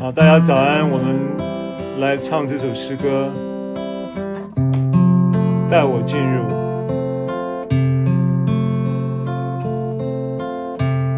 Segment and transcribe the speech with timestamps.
[0.00, 3.30] 好，大家早安，我们来唱这首诗歌，
[5.70, 6.42] 带我进入。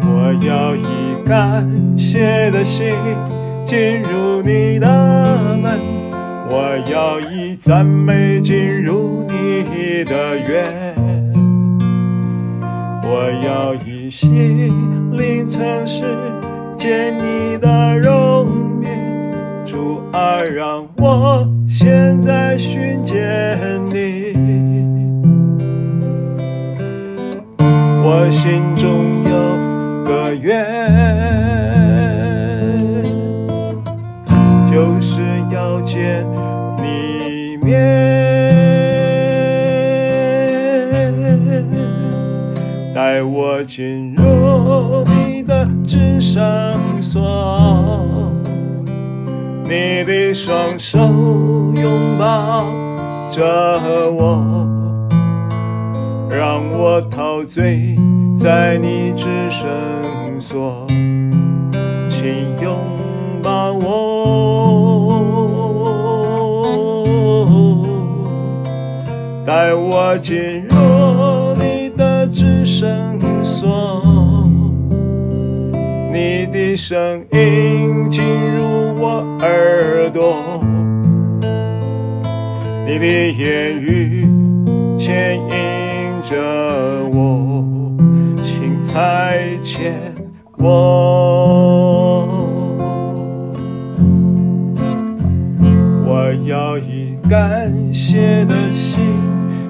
[0.05, 0.83] 我要以
[1.25, 1.65] 感
[1.97, 2.93] 谢的心
[3.65, 5.79] 进入你的门，
[6.49, 10.93] 我要以赞美进入你的园，
[13.05, 14.69] 我要以心
[15.13, 16.03] 灵诚实
[16.77, 18.32] 见你的容。
[19.73, 23.17] 主啊，让我现在寻见
[23.89, 24.35] 你，
[28.03, 29.33] 我心中有
[30.05, 30.63] 个愿，
[34.71, 36.23] 就是要见
[36.77, 37.73] 你一面，
[42.93, 47.82] 带我进入你的至圣所。
[49.73, 52.63] 你的双手拥抱
[53.31, 53.41] 着
[54.11, 54.45] 我，
[56.29, 57.95] 让我陶醉
[58.37, 59.67] 在你至圣
[60.39, 60.85] 所，
[62.07, 62.77] 请拥
[63.41, 63.89] 抱我，
[69.43, 70.37] 带我进
[70.67, 70.75] 入
[71.55, 74.45] 你的至圣所，
[76.13, 78.72] 你的声音进入。
[79.05, 79.09] 我
[79.41, 80.63] 耳朵，
[82.87, 84.25] 你的言语
[84.97, 86.37] 牵引着
[87.11, 87.61] 我，
[88.41, 89.91] 请差遣
[90.57, 90.63] 我。
[96.07, 99.01] 我要以感谢的心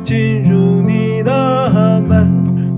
[0.03, 2.31] 进入你的门，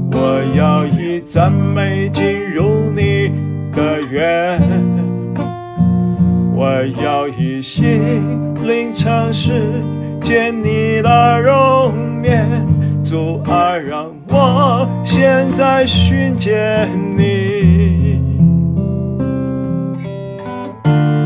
[0.09, 3.29] 我要以赞美进入你
[3.73, 4.64] 的园。
[6.57, 8.01] 我要以心
[8.65, 9.83] 灵诚实
[10.21, 12.47] 见你的容颜，
[13.03, 18.21] 主啊，让我现在寻见你。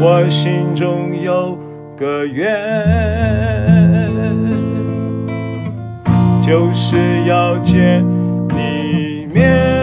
[0.02, 1.56] 我心中有
[1.96, 2.52] 个愿，
[6.42, 6.98] 就是
[7.28, 8.04] 要见
[8.50, 9.79] 你面。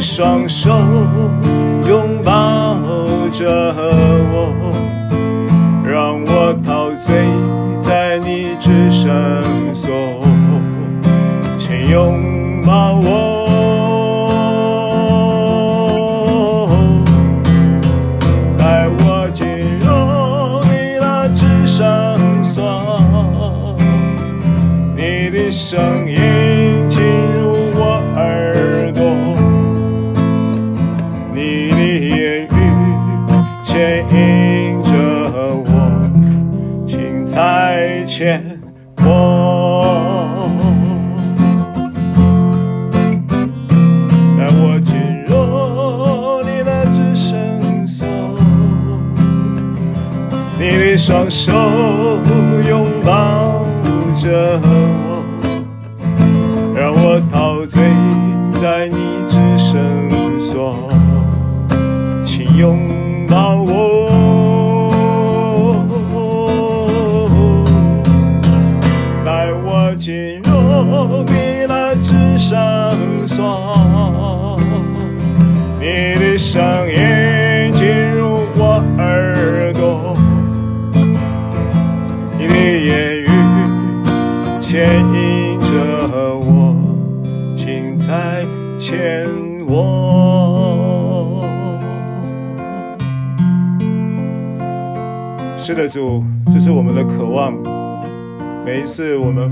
[0.00, 0.70] 双手
[1.88, 2.76] 拥抱
[3.32, 3.74] 着
[4.32, 4.72] 我，
[5.84, 7.26] 让我陶醉
[7.82, 9.12] 在你至圣
[9.74, 9.90] 所，
[11.58, 13.37] 请拥抱我。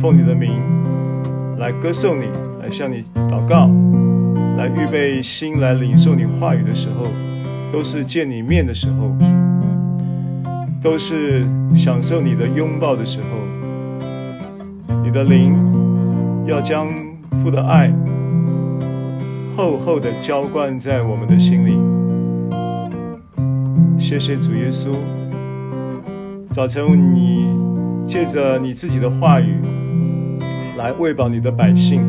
[0.07, 0.53] 奉你的名
[1.59, 2.27] 来歌颂你，
[2.63, 3.69] 来向你祷告，
[4.57, 7.07] 来预备心来领受你话语的时候，
[7.73, 9.13] 都是见你面的时候，
[10.81, 11.45] 都是
[11.75, 14.95] 享受你的拥抱的时候。
[15.03, 15.57] 你的灵
[16.47, 16.87] 要将
[17.43, 17.93] 父的爱。
[19.57, 21.77] 厚厚的浇灌在我们的心里。
[23.99, 24.91] 谢谢主耶稣，
[26.53, 27.49] 早晨你
[28.07, 29.57] 借着你自己的话语
[30.77, 32.03] 来喂饱你的百姓，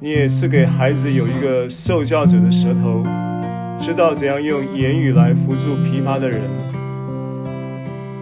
[0.00, 3.02] 你也赐给孩子有一个受教者的舌头，
[3.80, 6.40] 知道怎样用言语来扶助疲乏的人。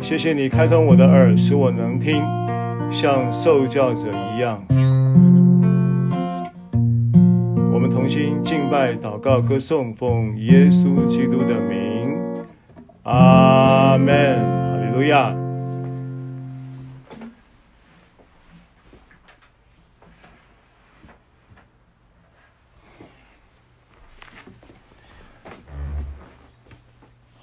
[0.01, 2.23] 谢谢你开通我的耳，使我能听，
[2.91, 4.59] 像受教者一样。
[7.73, 12.17] 我们同心敬拜、祷告、歌颂，奉耶稣基督的名，
[13.03, 15.44] 阿门，哈利路亚。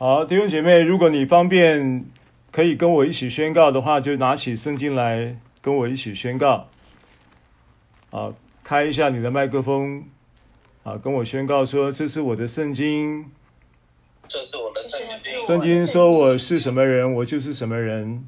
[0.02, 2.06] 好，弟兄姐妹，如果你方便。
[2.52, 6.68] 可以跟我一起宣告的话，就拿起圣经来跟我一起宣告。
[8.10, 8.34] 啊，
[8.64, 10.04] 开一下你的麦克风，
[10.82, 13.32] 啊，跟我宣告说：“这是我的圣经。”
[14.28, 15.46] 这是我的圣经。
[15.46, 18.28] 圣经说我是什么人，我就是什么人。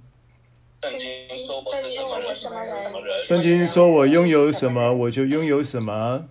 [0.84, 1.02] 圣经
[1.44, 3.26] 说我是什么人，什么人。
[3.26, 6.24] 圣经说我拥有什么，我就拥有什么。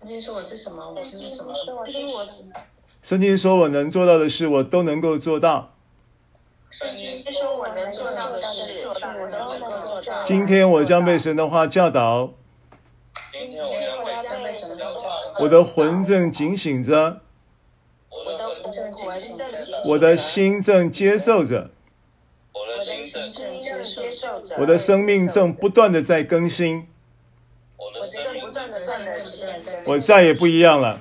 [0.00, 1.52] 圣经说我是什么，我就是什么。
[1.52, 2.08] 圣经
[3.36, 5.74] 说我能做到的事，我都能够做到。
[6.70, 8.94] 圣经说我能做到的事，我
[9.28, 10.24] 都能够做到。
[10.24, 12.32] 今天我将被神的话教导。
[13.32, 13.68] 今天我
[14.22, 15.40] 将被神的话教导。
[15.40, 17.20] 我的魂正警醒着。
[18.08, 19.82] 我的魂正警醒着。
[19.90, 21.70] 我的心正接受着。
[22.54, 24.56] 我的心正接受着。
[24.60, 26.86] 我的生命正不断的在更新。
[27.76, 29.46] 我的生命正不断的在更新。
[29.84, 31.00] 我再也不一样了。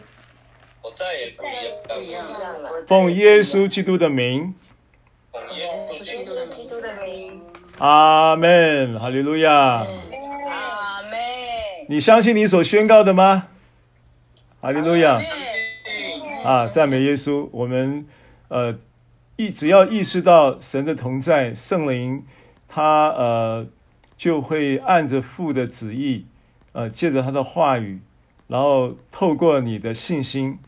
[2.91, 3.39] 我再也不一样了。
[3.39, 4.53] 奉耶稣基督的名。
[7.77, 9.53] 阿门，哈利路亚。
[9.53, 9.85] 阿
[11.03, 11.17] 门。
[11.87, 13.47] 你相信你所宣告的吗？
[14.59, 15.21] 哈利路亚。
[16.43, 17.47] 啊，赞美耶稣。
[17.53, 18.05] 我们
[18.49, 18.77] 呃，
[19.37, 22.25] 意只要意识到神的同在，圣灵
[22.67, 23.65] 他呃
[24.17, 26.25] 就会按着父的旨意，
[26.73, 28.01] 呃，借着他的话语，
[28.47, 30.59] 然后透过你的信心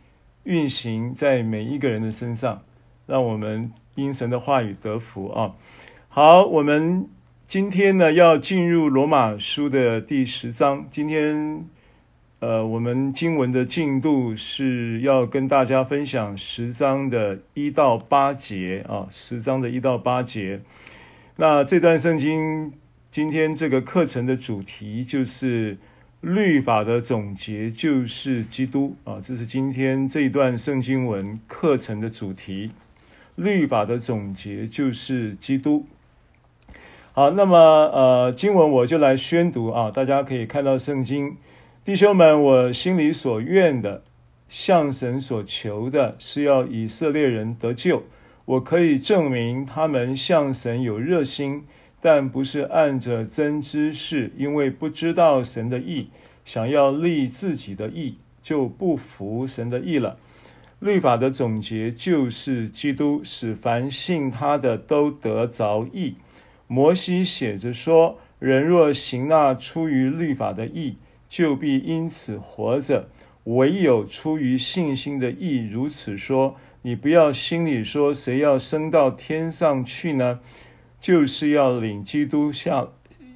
[0.43, 2.61] 运行在每一个人的身上，
[3.05, 3.71] 让我们。
[3.95, 5.53] 因神的话语得福啊！
[6.09, 7.07] 好，我们
[7.47, 10.87] 今天呢要进入罗马书的第十章。
[10.89, 11.63] 今天，
[12.39, 20.61] 呃，我们经文的进度是要跟大家分享十章的一到八节啊，十章的一到八节。
[21.35, 22.73] 那这段圣经
[23.11, 25.77] 今天这个课程的主题就是
[26.23, 32.71] 律法的总结，就是基督啊，这是今天这一段圣经文课程的主题。
[33.35, 35.85] 律法的总结就是基督。
[37.11, 41.35] 好，那么呃，经文我就来宣读啊，大家可以看到圣经，
[41.83, 44.01] 弟兄们，我心里所愿的，
[44.47, 48.03] 向神所求的，是要以色列人得救。
[48.45, 51.63] 我可以证明他们向神有热心，
[52.05, 56.09] 但不是按着真知识，因为不知道神的意，
[56.43, 60.17] 想要立自己的意，就不服神的意了。
[60.81, 66.15] 律法的总结就是基督，使凡信他的都得着义。
[66.67, 70.97] 摩西写着说：“人若行那出于律法的义，
[71.29, 73.05] 就必因此活着；
[73.45, 80.41] 唯有出于信心的义，如此说，你不要心里说，谁要升到天上去呢？
[81.03, 82.87] 就是要领基督下，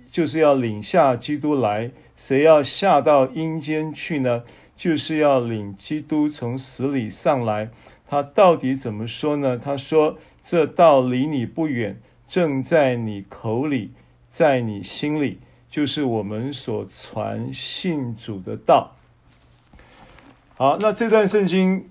[0.09, 1.91] 就是要领下基督来。
[2.15, 4.43] 谁要下到阴间去呢？”
[4.77, 7.69] 就是要领基督从死里上来，
[8.07, 9.57] 他到底怎么说呢？
[9.57, 11.99] 他说：“这道离你不远，
[12.29, 13.91] 正在你口里，
[14.31, 18.95] 在你心里，就是我们所传信主的道。”
[20.55, 21.89] 好，那这段圣经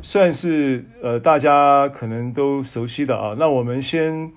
[0.00, 3.36] 算是呃大家可能都熟悉的啊。
[3.38, 4.32] 那我们先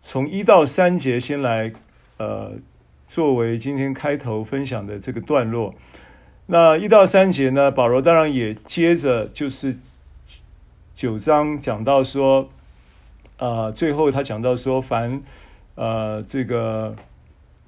[0.00, 1.72] 从一到三节先来
[2.16, 2.52] 呃
[3.08, 5.74] 作为今天开头分享的这个段落。
[6.46, 9.76] 那一到三节呢，保罗当然也接着就是
[10.94, 12.48] 九章讲到说，
[13.36, 15.22] 呃，最后他讲到说，凡
[15.74, 16.96] 呃这个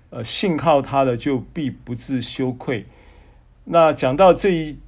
[0.09, 2.87] 呃信靠他的，就必不自羞愧。
[3.65, 4.79] 那讲到这一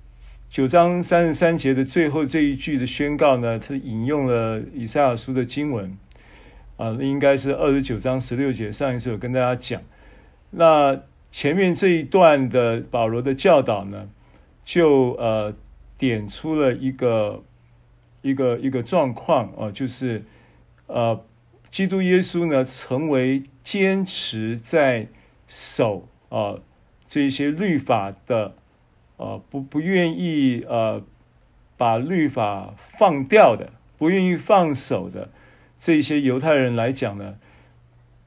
[0.51, 5.97] 九章三十三节的最后这一句的宣告呢，他引用了以赛亚书的经文，
[6.77, 8.71] 啊、应该是二十九章十六节。
[8.71, 9.83] 上一次有跟大家讲，
[10.51, 11.01] 那。
[11.35, 14.07] 前面这一段的保罗的教导呢，
[14.67, 15.55] 就呃
[15.97, 17.43] 点出了一个
[18.21, 20.27] 一个一个状况啊、就是
[20.89, 21.25] 呃
[21.71, 25.07] 基督耶稣呢成为坚持在
[25.49, 26.63] 守啊、呃、
[27.09, 28.55] 这些律法的
[29.17, 31.03] 呃不不愿意呃
[31.79, 35.31] 把律法放掉的，不愿意放手的
[35.83, 37.35] 这些犹太人来讲呢，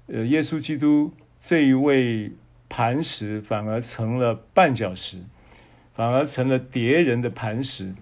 [0.08, 2.34] 呃耶稣基督这一位。
[2.68, 5.20] 磐石反而成了绊脚石，
[5.94, 7.94] 反而成了跌人的磐石。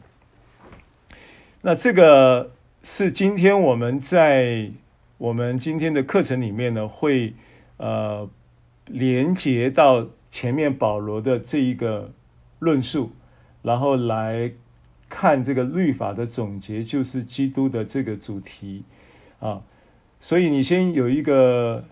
[1.62, 4.72] 那这个是今天我们在
[5.18, 7.34] 我们今天的课程里面呢，会
[7.78, 8.28] 呃
[8.88, 12.12] 连接到前面保罗的这一个
[12.58, 13.12] 论述，
[13.62, 14.54] 然后来
[15.10, 18.86] 看这个律法的总结，就是基督的这个主题
[19.44, 19.62] 啊。
[20.20, 21.84] 所以你先有一个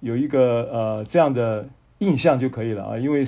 [0.00, 3.24] 有一个呃这样的印象就可以了啊，因为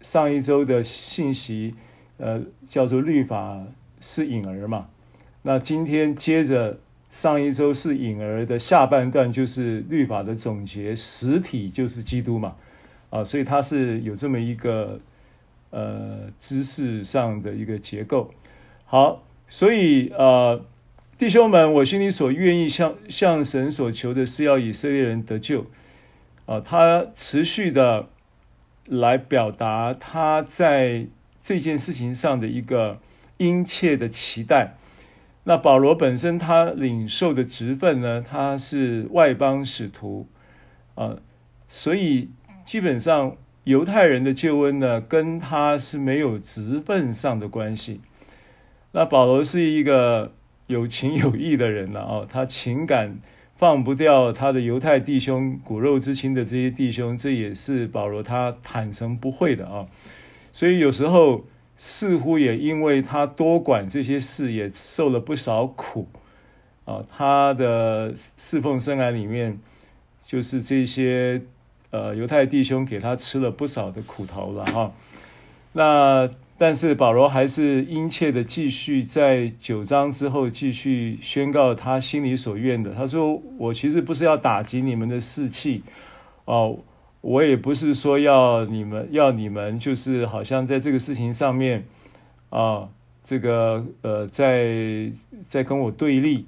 [0.00, 1.74] 上一周的信息
[2.16, 3.62] 呃叫做律法
[4.00, 4.88] 是隐儿嘛，
[5.42, 6.78] 那今天接着
[7.10, 12.56] 上一周是隐儿的下半段就是律法的总结，实体就是基督嘛，
[13.10, 14.98] 啊，所以它是有这么一个
[15.68, 18.30] 呃知识上的一个结构。
[18.86, 20.64] 好，所以呃。
[21.20, 25.66] 弟兄们，我心里所愿意向向神所求的是要以色列人得救，
[26.46, 28.08] 啊，他持续的
[28.86, 31.08] 来表达他在
[31.42, 32.98] 这件事情上的一个
[33.36, 34.78] 殷切的期待。
[35.44, 40.26] 那保罗本身他领受的职分呢，他是外邦使徒，
[40.94, 41.18] 啊，
[41.68, 42.30] 所以
[42.64, 48.00] 基本上犹太人的救恩呢，跟他是没有职分上的关系。
[48.92, 50.32] 那保罗是一个。
[50.70, 53.18] 有情有义的人了啊，他情感
[53.56, 59.88] 放不掉他的犹太弟兄、骨肉之亲的这些弟兄，这也是保罗他坦诚不讳的啊。
[60.52, 61.44] 所以有时候
[61.76, 66.06] 似乎也因为他多管这些事，也受了不少苦
[66.84, 67.04] 啊。
[67.10, 69.58] 他的侍奉生涯里面，
[70.24, 71.42] 就是这些
[71.90, 74.92] 呃犹太弟兄给他吃了不少的苦头了哈。
[75.72, 76.30] 那。
[76.60, 82.92] 但是保罗还是殷切的继续在九章之后继续宣告他心里所愿的。
[82.92, 85.82] 他说：“我其实不是要打击你们的士气，
[86.44, 86.76] 哦，
[87.22, 91.86] 我也不是说要你们要你们就是好像在这个事情上面
[92.50, 92.90] 啊，
[93.24, 95.10] 这个呃，在
[95.48, 96.44] 在跟我对立。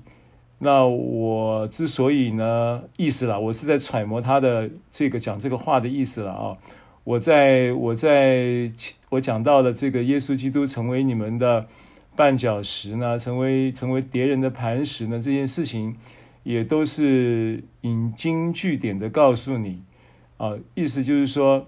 [0.58, 6.58] 那我之所以呢，意思啦，我是在揣摩他的这个讲这个话的意思了啊。”
[7.04, 8.70] 我在我在
[9.10, 11.66] 我讲到的这个耶稣基督成为你们的
[12.16, 15.96] 绊脚石呢，成为成为敌人的磐石呢，这件事情
[16.44, 19.82] 也都是引经据典的告诉你
[20.36, 21.66] 啊，意思就是说，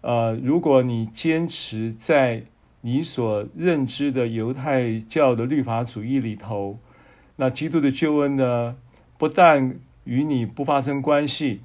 [0.00, 2.44] 呃，如果你坚持在
[2.80, 6.78] 你所认知的犹太教的律法主义里头，
[7.34, 8.76] 那基督的救恩呢，
[9.18, 11.62] 不但与你不发生关系。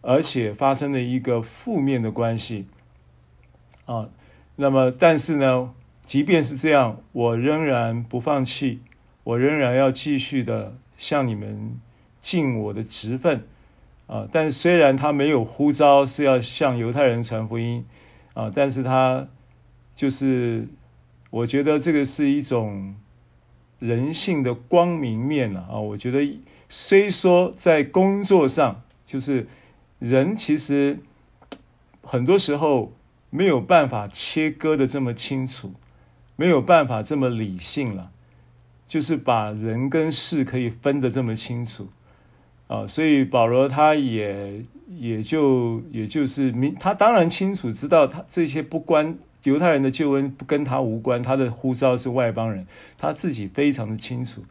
[0.00, 2.66] 而且发生了一个负面的关系，
[3.84, 4.08] 啊，
[4.54, 5.74] 那么但是呢，
[6.06, 8.80] 即便是这样，我仍然不放弃，
[9.24, 11.80] 我仍然要继续的向你们
[12.22, 13.42] 尽我的职分，
[14.06, 17.84] 啊，但虽然他没有呼召是要向犹太人传福音，
[18.34, 19.26] 啊，但是他
[19.96, 20.68] 就是，
[21.30, 22.94] 我觉得这个是一种
[23.80, 26.38] 人性的光明面啊，啊，我觉得
[26.68, 29.48] 虽说在工作上就是。
[29.98, 31.00] 人其实
[32.02, 32.92] 很多时候
[33.30, 35.74] 没有办法切割的这么清楚，
[36.36, 38.12] 没有办法这么理性了，
[38.86, 41.88] 就是把人跟事可以分得这么清楚
[42.68, 42.86] 啊。
[42.86, 54.44] 所以保罗他也也就也就是明，他当然清楚知道他这些不关犹太人的救恩不跟他无关，他的呼召是外邦人，他自己非常的清楚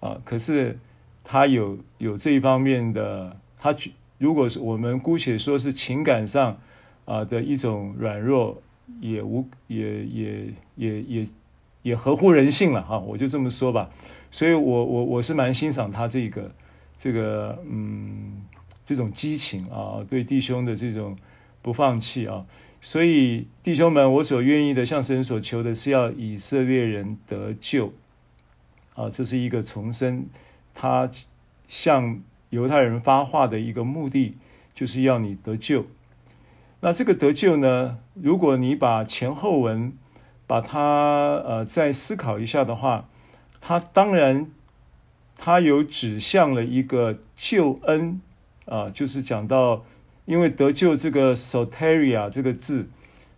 [0.00, 0.20] 啊。
[0.24, 0.78] 可是
[1.24, 3.92] 他有有这一方面的他举。
[4.22, 6.60] 如果是我们姑且说是情感上
[7.06, 8.62] 啊的一种软弱，
[9.00, 11.26] 也无也也也也
[11.82, 13.90] 也合乎人性了哈，我就这么说吧。
[14.30, 16.52] 所以我我我是蛮欣赏他这个
[16.96, 18.44] 这个嗯
[18.86, 21.16] 这种激情啊，对弟兄的这种
[21.60, 22.46] 不放弃啊。
[22.80, 27.92] 所以弟兄们，我所愿意的向神所求的是要以色列人得救
[28.94, 30.26] 啊，这是一个重生，
[30.74, 31.10] 他
[31.66, 32.22] 向。
[32.52, 34.36] 犹太人发话的一个目的，
[34.74, 35.86] 就是要你得救。
[36.80, 39.94] 那这个得救呢，如果你把前后文
[40.46, 43.08] 把它呃再思考一下的话，
[43.62, 44.50] 它当然
[45.38, 48.20] 它有指向了一个救恩
[48.66, 49.86] 啊，就是讲到
[50.26, 52.90] 因为得救这个 soteria 这个字，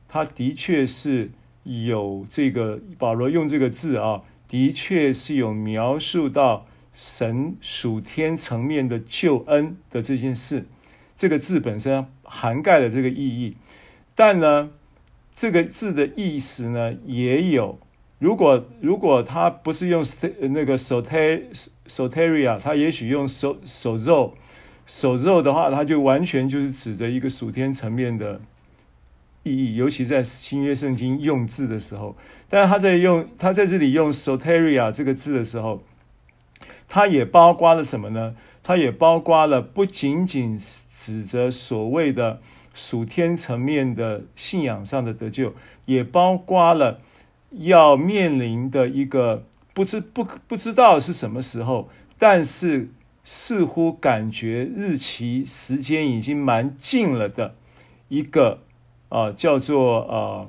[0.09, 1.31] 它的确是
[1.63, 6.67] 有这个保罗用这个字啊，的确是有描述到。
[6.95, 10.65] 神属天层面的救恩的这件事，
[11.19, 13.57] 这个字本身涵盖了这个意义，
[14.15, 14.71] 但呢，
[15.35, 17.81] 这个字的意思呢也有。
[18.21, 20.05] 如果如果他不是用
[20.41, 24.33] 那个 soteria，他也许用 sozo
[24.87, 28.41] sozo 的话，他就完全就是指着一个属天层面的
[29.43, 32.17] 意义，尤其在新约圣经用字的时候。
[32.49, 35.83] 但是他在用他在这里用 soteria 这个字的时候。
[36.95, 38.37] 它也包括了什么呢？
[38.63, 40.57] 它也包括了不仅仅
[40.97, 42.41] 指着所谓的
[42.73, 45.55] 属天层面的信仰上的得救，
[45.87, 47.01] 也包括了
[47.51, 52.89] 要面临的一个不知不不知道是什么时候，但是
[53.25, 57.57] 似乎感觉日期时间已经蛮近了的
[58.07, 58.61] 一个
[59.09, 60.49] 啊、叫做呃，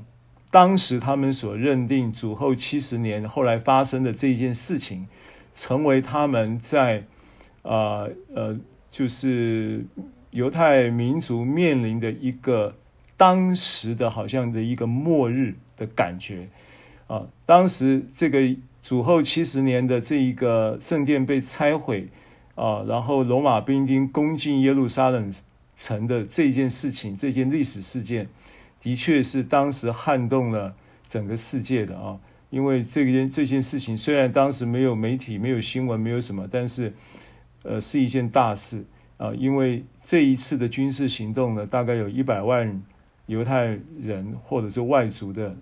[0.52, 5.08] 当时他们所认定主后七十年后来发生的这一件事情，
[5.56, 7.06] 成为他们在。
[7.68, 8.56] 啊呃，
[8.92, 9.84] 就是
[10.30, 12.76] 犹太民族面临的一个
[13.18, 16.48] 当时的好像的一个末日的感觉
[17.08, 17.26] 啊。
[17.44, 22.08] 当时这个主后七十年的这一个圣殿被拆毁
[22.54, 25.34] 啊，然后罗马兵丁攻进耶路撒冷
[25.76, 28.30] 城的这件事情，这件历史事件，
[28.80, 30.76] 的确是当时撼动了
[31.10, 32.20] 整个世界的啊。
[32.56, 36.94] 因为这件这件事情虽然当时没有媒体、没有新闻、没有什么，但是。
[37.68, 38.86] 呃，是一件大事
[39.18, 42.80] 啊，因为这一次的军事行动呢，大概有一百万
[43.26, 45.56] 犹太人或者是外族的，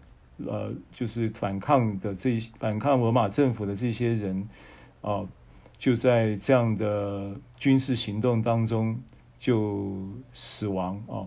[0.45, 4.49] 呃，就是反抗的这反抗罗马政府的这些人
[4.99, 5.23] 啊，
[5.77, 8.99] 就在这样的军事行动当中
[9.39, 11.23] 就死亡啊。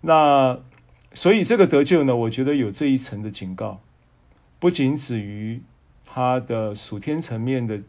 [0.00, 0.58] 那
[1.14, 3.80] 所以这个得救呢，我觉得有这一层的警告，
[4.60, 5.60] 不仅止于
[6.06, 7.80] 他的属天层面的。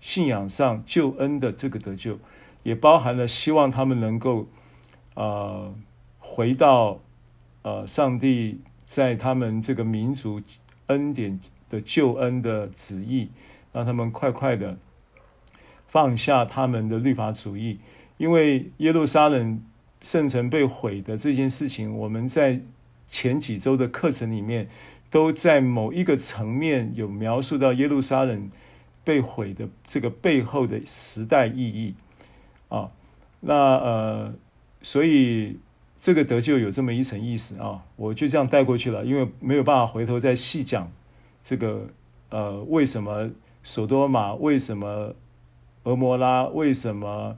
[0.00, 2.20] 信仰上救恩的这个得救，
[2.62, 4.46] 也包含了希望他们能够，
[5.14, 5.74] 呃，
[6.20, 7.00] 回到
[7.62, 10.40] 呃上帝在他们这个民族
[10.86, 13.28] 恩典的救恩的旨意，
[13.72, 14.78] 让他们快快的
[15.88, 17.80] 放下他们的律法主义，
[18.18, 19.60] 因为耶路撒冷
[20.00, 22.60] 圣城被毁的这件事情，我们在
[23.08, 24.68] 前几周的课程里面
[25.10, 28.50] 都在某一个层面有描述到耶路撒冷。
[29.04, 31.94] 被毁的这个背后的时代意义
[32.68, 32.90] 啊，
[33.40, 34.34] 那呃，
[34.82, 35.56] 所以
[35.98, 40.92] 这个得救有这么一层意思啊，我就这样带过去了，因为没有办法回头再细讲
[41.42, 41.88] 这个
[42.28, 43.30] 呃，为什么
[43.64, 45.14] 索多玛，为什么
[45.84, 47.34] 俄摩拉，为什么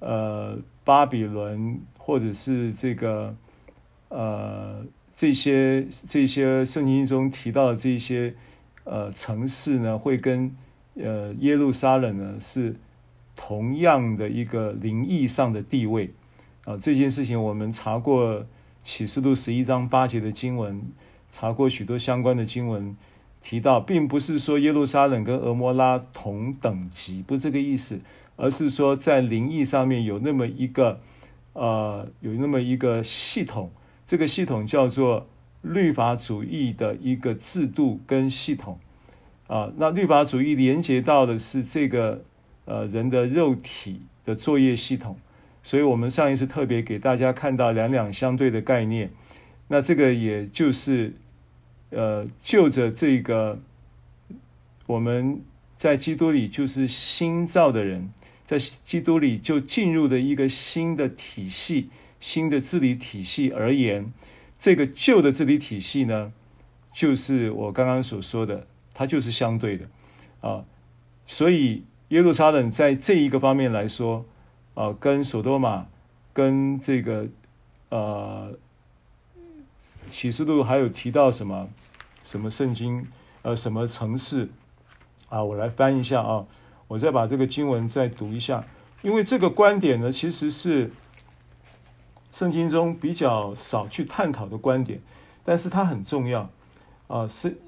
[0.00, 3.36] 呃巴比伦，或者是这个
[4.08, 4.84] 呃
[5.16, 8.34] 这些这些圣经中提到的这些
[8.84, 10.54] 呃城市呢，会跟
[10.94, 12.76] 呃，耶路撒冷呢是
[13.34, 16.10] 同样的一个灵意上的地位
[16.64, 16.76] 啊。
[16.76, 18.46] 这件事情我们查过
[18.84, 20.80] 启示录十一章八节的经文，
[21.32, 22.96] 查过许多相关的经文，
[23.42, 28.00] 提到并不是说耶路撒冷跟俄摩拉同等级，不是这个意思，
[28.36, 31.00] 而是说在灵意上面有那么一个
[31.52, 33.70] 呃，有那么一个系统，
[34.06, 35.26] 这个系统叫做
[35.62, 38.78] 律法主义的一个制度跟系统。
[39.48, 42.24] 啊，那律法主义连接到的是这个
[42.64, 45.16] 呃人的肉体的作业系统，
[45.62, 49.10] 所以我们上一次特别给大家看到两两相对的概念。
[49.68, 51.14] 那这个也就是
[51.90, 53.60] 呃就着这个
[54.86, 55.40] 我们
[55.76, 58.10] 在基督里就是新造的人，
[58.44, 61.88] 在基督里就进入的一个新的体系、
[62.20, 64.12] 新的治理体系而言，
[64.58, 66.32] 这个旧的治理体系呢，
[66.92, 68.66] 就是我刚刚所说的。
[68.98, 69.84] 它就是相对的，
[70.40, 70.64] 啊，
[71.26, 74.24] 所以耶路撒冷在这一个方面来说，
[74.72, 75.84] 啊，跟索多玛，
[76.32, 77.28] 跟这个，
[77.90, 78.56] 呃，
[80.10, 81.68] 启示录还有提到什么，
[82.24, 83.06] 什么圣经，
[83.42, 84.48] 呃，什么城市，
[85.28, 86.46] 啊，我来翻一下啊，
[86.88, 88.64] 我再把这个经文再读一下，
[89.02, 90.90] 因为这个观点呢，其实是
[92.30, 95.00] 圣经中比较少去探讨的观点，
[95.44, 96.50] 但是它很重要，
[97.08, 97.58] 啊，是。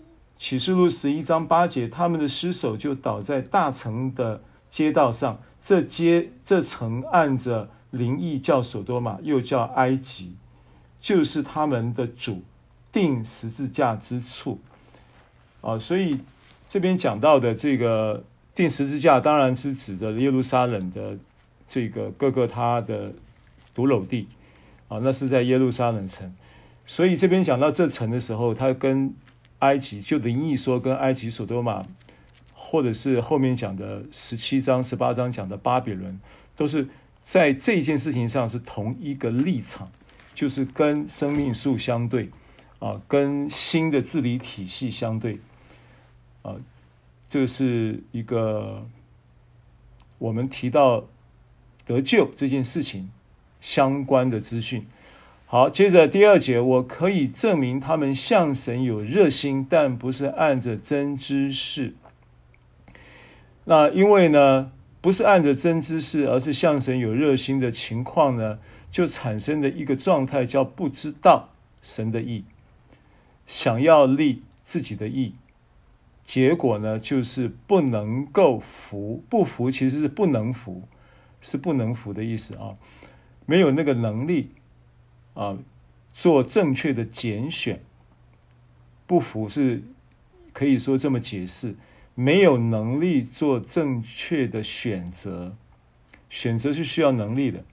[0.41, 4.41] 启示录十一章八节，他们的尸首就倒在大城的
[4.71, 5.41] 街道上。
[5.65, 10.37] 这街这城按着灵意叫索多玛，又叫埃及，
[11.01, 12.45] 就是他们的主
[12.93, 14.61] 定十字架之处。
[15.61, 16.21] 啊，所以
[16.69, 18.23] 这边讲到的这个
[18.55, 21.19] 定十字架，当然是指着耶路撒冷的
[21.69, 23.13] 这个各个他的
[23.75, 24.29] 独楼地。
[24.89, 26.35] 啊，那是在耶路撒冷城。
[26.87, 29.15] 所以这边讲到这城的时候，他跟
[29.59, 31.85] 埃及就灵意说跟埃及、索多玛，
[32.55, 36.19] 或者是后面讲的十七章、十八章讲的巴比伦，
[36.57, 36.89] 都是
[37.23, 39.91] 在这件事情上是同一个立场，
[40.35, 42.31] 就是跟生命树相对，
[42.79, 45.39] 啊，跟新的治理体系相对，
[46.41, 46.57] 啊，
[47.29, 48.87] 这是一个
[50.19, 51.05] 我们提到
[51.85, 53.11] 得救这件事情
[53.61, 54.87] 相关的资讯。
[55.47, 61.95] 好，接着第二节，我可以证明他们向神有热心，但不是按着真知识。
[63.65, 68.59] 那因为呢，不是按着真知识，而是向神有热心的情况呢，
[68.91, 72.45] 就产生的一个状态叫不知道神的意，
[73.47, 75.35] 想要立自己的意，
[76.25, 80.83] 结果呢就是不能够服，不服其实是不能服，
[81.41, 82.77] 是不能服的意思啊，
[83.51, 84.51] 没有那个能力
[85.33, 85.57] 啊，
[86.13, 87.81] 做正确的拣选，
[89.07, 89.83] 不服是
[90.53, 91.75] 可以说这么解释。
[92.15, 95.57] 没有能力做正确的选择，
[96.29, 97.65] 选择是需要能力的。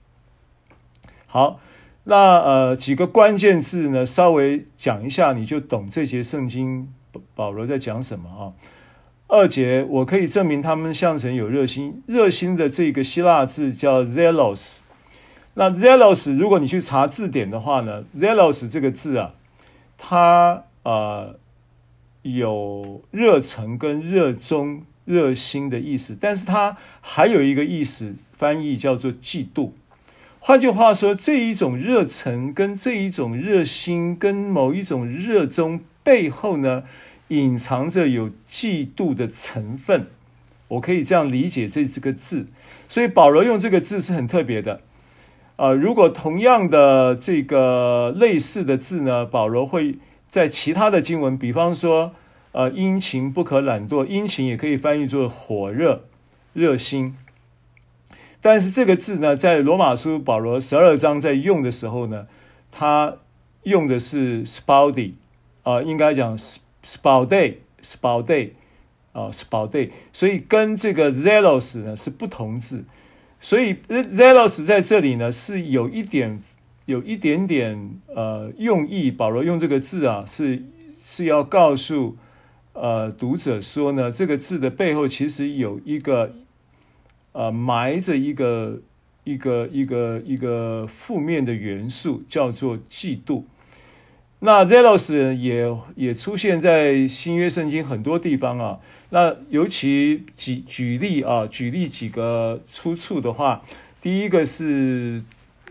[1.26, 1.60] 好，
[2.04, 6.90] 那呃几个关键字呢，稍微讲一下，你就懂这节圣经
[7.34, 8.56] 保罗在讲什么啊？
[9.28, 14.78] 二节，我可以证明他们向神有热心，热心的这个希腊字叫 zealous。
[15.58, 19.34] 那 zelos，如果你去查字典的话呢，zealous 这个字啊，
[19.98, 21.36] 它呃。
[22.22, 29.70] 有热忱跟热衷、热心的意思，但是它还有一个意思，翻译叫做嫉妒。
[30.40, 36.82] 换句话说，这一种热忱跟这一种热心跟某一种热衷背后呢，
[37.28, 40.08] 隐藏着有嫉妒的成分。
[40.66, 42.48] 我可以这样理解这这个字，
[42.88, 44.80] 所以保罗用这个字是很特别的。
[45.56, 49.98] 呃，如果同样的这个类似的字呢，保罗会。
[50.28, 52.12] 在其他的经文，比方说，
[52.50, 56.04] 呃，殷勤不可懒惰，殷勤也可以翻译作火热、
[56.52, 57.16] 热心。
[58.42, 62.26] 但是这个字呢，在罗马书保罗十二章在用的时候呢，
[62.72, 63.16] 他
[63.62, 65.12] 用的是 spaudi，
[65.62, 68.50] 啊，应该讲 spaudi，spaudi，
[69.12, 72.84] 啊，spaudi，所以跟这个 zelos 呢是不同字。
[73.46, 76.42] 所以 zelos 在这里呢是有一点。
[76.86, 80.62] 有一点点呃用意，保罗用这个字啊，是
[81.04, 82.16] 是要告诉
[82.74, 86.32] 呃读者说呢，这个字的背后其实有一个
[87.32, 88.80] 呃埋着一个
[89.24, 93.42] 一个一个一个负面的元素，叫做嫉妒。
[94.46, 98.78] 那 zelos 也也出现在新约圣经很多地方啊。
[99.10, 103.62] 那尤其举举例啊，举例几个出处的话，
[104.00, 105.20] 第一个是。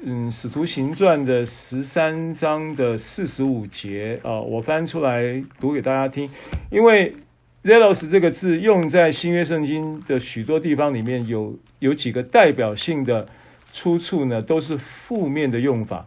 [0.03, 6.29] 嗯，《使徒行传》的十三章的四十五节啊，我翻出来读给大家听。
[6.69, 7.15] 因为
[7.63, 13.25] “zelos” 这个字用在新约圣经的许多地方里面有有几个代表性的
[13.71, 16.05] 出处呢，都是负面的用法。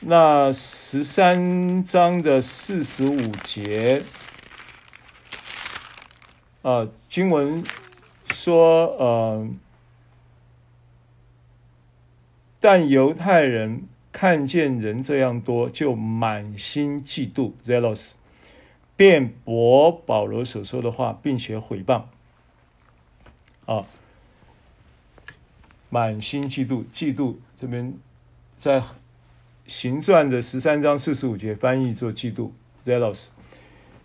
[0.00, 4.02] 那十三章的四十五节
[6.62, 7.62] 啊，经文
[8.30, 9.48] 说，呃。
[12.62, 18.12] 但犹太人看见人这样多，就满心嫉妒 （zealous），
[18.96, 22.04] 辩驳保罗所说的话，并且毁谤。
[23.64, 23.86] 啊，
[25.88, 27.94] 满心嫉妒，嫉妒这边
[28.58, 28.82] 在
[29.70, 32.50] 行传的十三章四十五节翻译做嫉妒
[32.84, 33.28] （zealous）。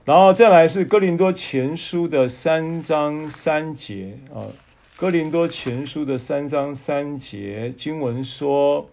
[0.06, 4.46] 然后再来是哥林多前书的三章三节啊。
[4.96, 8.88] 哥林多前书的三章三节经文说：“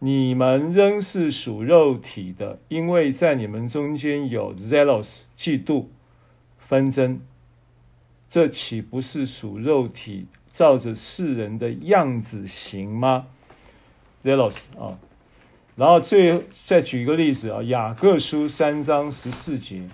[0.00, 5.86] 你们仍是属肉体的，因为在你们中间有 zelos 嫉妒
[6.58, 7.18] 纷争，
[8.28, 13.28] 这岂不是属肉体，照着世人的样子行吗
[14.22, 14.98] ？zelos 啊，
[15.76, 19.88] 然后最再举一个例子啊，雅各书三章十四节，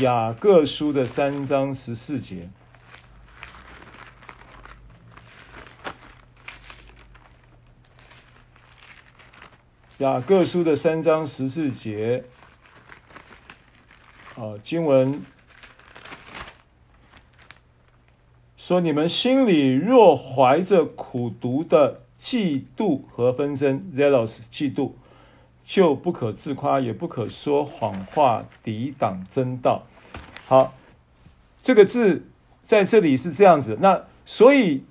[0.00, 2.50] 雅各书的三章十四节。”
[9.98, 12.24] 雅各书的三章十四节，
[14.34, 15.22] 啊，经文
[18.56, 24.94] 说：“你们心里若怀着苦毒的嫉妒和纷争 （zealous 嫉妒），
[25.72, 29.86] 就不可自夸，也不可说谎话，抵挡真道。”
[30.46, 30.74] 好，
[31.62, 32.26] 这个字
[32.62, 33.78] 在这里是这样子。
[33.80, 34.84] 那所以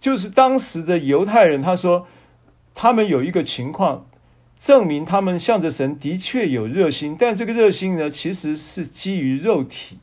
[0.00, 2.08] 就是当时的犹太人，他说。
[2.72, 4.06] 他们有一个情况，
[4.58, 9.98] 证明他们向着神的确有热心，但这个热心呢，其实是基于肉体，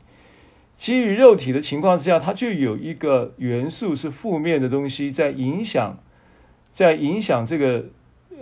[0.76, 5.96] 基于肉体的情况之下，它就有一个元素是负面的东西在影响，
[6.72, 7.86] 在影响这个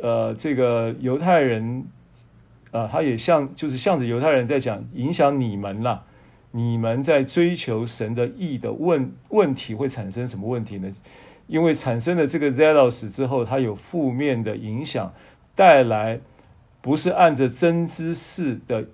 [0.03, 1.85] 呃这个犹太人、
[2.71, 6.05] 呃，他也向就是向着犹太人在讲，影响你们啦，
[6.51, 10.93] 你们在追求神的意的问问题会产生什么问题呢？
[11.47, 15.13] 因为产生了这个 zelos 之后，它有负面的影响，
[15.55, 16.21] 带来
[16.81, 18.85] 不是按着真知识的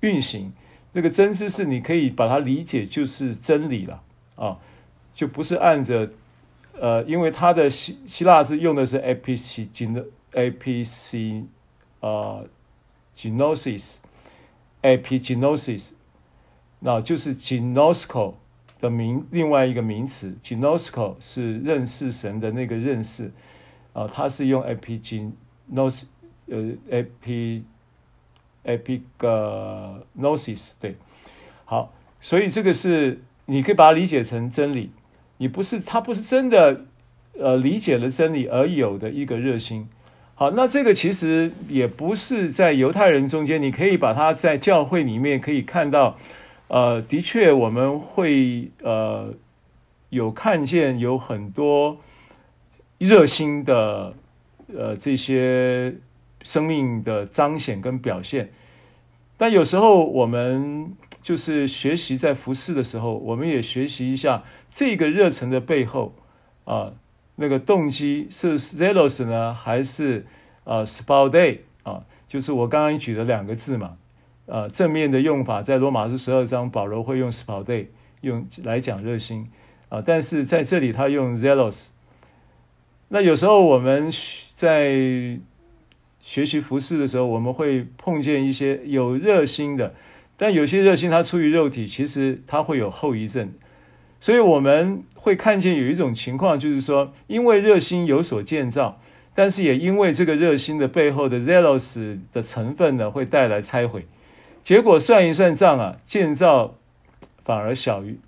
[0.00, 0.52] 运行。
[0.92, 4.02] 那个真知识，你可以把它理解就是真理了
[4.36, 4.58] 啊。
[5.14, 6.10] 就不是按着
[6.80, 10.04] 呃，因为它的希希腊字用的是 epigeno
[10.34, 11.44] apc，
[12.00, 12.46] 呃
[13.16, 13.96] genosis.
[14.86, 15.92] Epigenosis，
[16.80, 18.34] 那就是 genosco
[18.82, 23.32] 的名另外一个名词，genosco 是认识神的那个认识。
[23.94, 26.02] 啊，它是用 epigenosis
[26.48, 27.62] 呃 epig
[28.62, 30.96] epignosis 对，
[31.64, 34.90] 好，所以这个是你可以把它理解成真理，
[35.38, 36.84] 你不是它不是真的
[37.38, 39.88] 呃理解了真理而有的一个热心。
[40.34, 46.18] 好，那这个其实也不是在犹太人中间，你可以把它在教会里面可以看到，
[46.68, 49.34] 呃，的确我们会呃
[50.10, 51.98] 有看见有很多
[52.98, 54.14] 热心的
[54.74, 55.94] 呃这些。
[56.46, 58.52] 生命的彰显跟表现，
[59.38, 66.14] 但有时候我们就是学习在服侍的时候，我们也学习一下这个热忱的背后
[66.64, 66.92] 啊，
[67.36, 70.24] 那个动机是 zealous 呢，还是
[70.64, 72.04] 啊 spoude 啊？
[72.28, 73.96] 就是我刚刚举的两个字嘛，
[74.46, 77.86] 啊，正面的用法在罗马书十二章，保罗会用 spoude
[78.20, 79.48] 用来讲热心
[79.88, 81.86] 啊，但是在这里他用 zealous。
[83.08, 84.10] 那有时候我们
[84.56, 85.38] 在
[86.20, 89.94] 学习服饰的时候，我们会碰见一些有热心的，
[90.36, 93.52] 但有些热心它出于肉体，其实它会有后遗症。
[94.24, 98.98] 所以我们会看见有一种情况，就是说，因为热心有所建造，
[99.34, 104.06] 但是也因为这个热心的背后的 zealous 的成分呢，会带来拆毁。
[104.62, 106.76] 结果算一算账啊，建造
[107.44, 108.18] 反而小于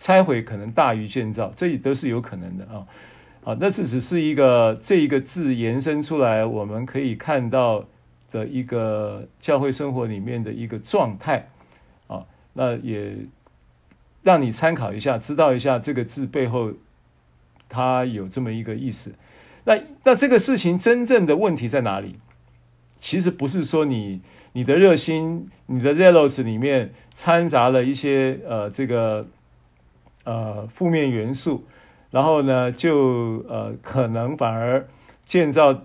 [0.00, 2.82] 拆毁，可能大于建造，这也都是有可能的啊。
[3.44, 7.84] 啊，那这只是一个这一个字延伸出来，我们可以看到
[8.32, 11.48] 的一个教会生活里面的一个状态
[12.08, 12.24] 啊。
[12.54, 13.14] 那也
[14.22, 16.72] 让你参考一下，知道一下这个字背后
[17.68, 19.14] 它有这么一个意思。
[19.64, 22.16] 那那这个事情真正的问题在哪里？
[23.00, 24.20] 其实不是说你
[24.52, 29.26] 你的热心、你的 zealous 里面掺杂了一些呃这个
[30.24, 31.64] 呃负面元素。
[32.10, 34.88] 然后呢，就呃可能反而
[35.26, 35.82] 建造，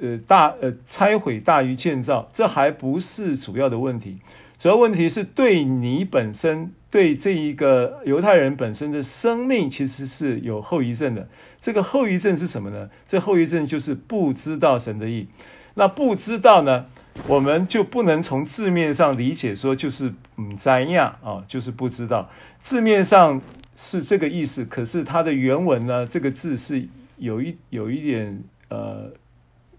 [0.00, 4.16] 呃大呃拆毁大于建造，这还不是主要的问题。
[4.58, 11.26] 主要问题是对你本身，对这一个犹太人本身的生命，其实是有后遗症的。
[11.60, 12.88] 这个后遗症是什么呢？
[13.08, 15.26] 这后遗症就是不知道神的意。
[15.74, 16.86] 那不知道呢，
[17.26, 23.42] 我们就不能从字面上理解说就是唔知呀啊，就是不知道字面上。
[23.74, 26.06] 是这个意思，可是它的原文呢？
[26.06, 29.10] 这个字是有一有一点呃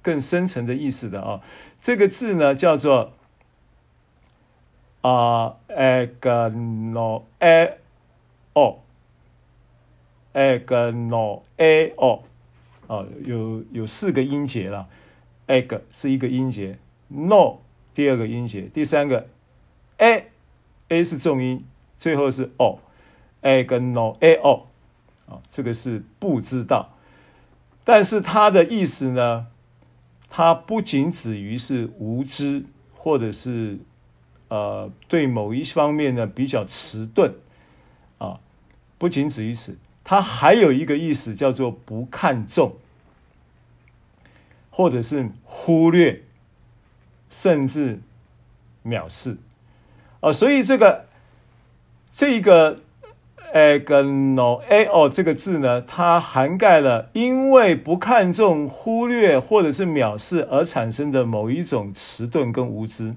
[0.01, 1.39] 更深层的意思的啊。
[1.81, 3.13] 这个字呢叫做
[5.03, 7.77] 啊，egno a
[10.33, 12.23] o，egno a o，
[12.87, 14.87] 啊，有有四个音节了
[15.47, 16.77] ，eg 是一个音节
[17.09, 17.59] ，no
[17.93, 19.27] 第二个音节，第三个
[19.97, 20.31] a
[20.87, 21.65] a 是重音，
[21.99, 22.79] 最后是 o。
[23.41, 24.67] a 跟 no a o，
[25.27, 26.93] 啊，这个是不知道，
[27.83, 29.47] 但是它的意思呢，
[30.29, 32.63] 它不仅止于是无知，
[32.95, 33.79] 或者是
[34.53, 37.31] 呃对某一方面呢比较迟钝，
[38.19, 38.39] 啊，
[38.99, 42.75] 不仅止于此，它还有一个意思叫做不看重，
[44.69, 46.21] 或者是忽略，
[47.31, 47.99] 甚至
[48.85, 49.37] 藐视，
[50.19, 51.05] 啊，所以这个
[52.11, 52.81] 这个。
[53.53, 63.13] agno 这个字呢，它涵盖了因为不看重、忽略或者是藐视而产生的某一种迟钝跟无知，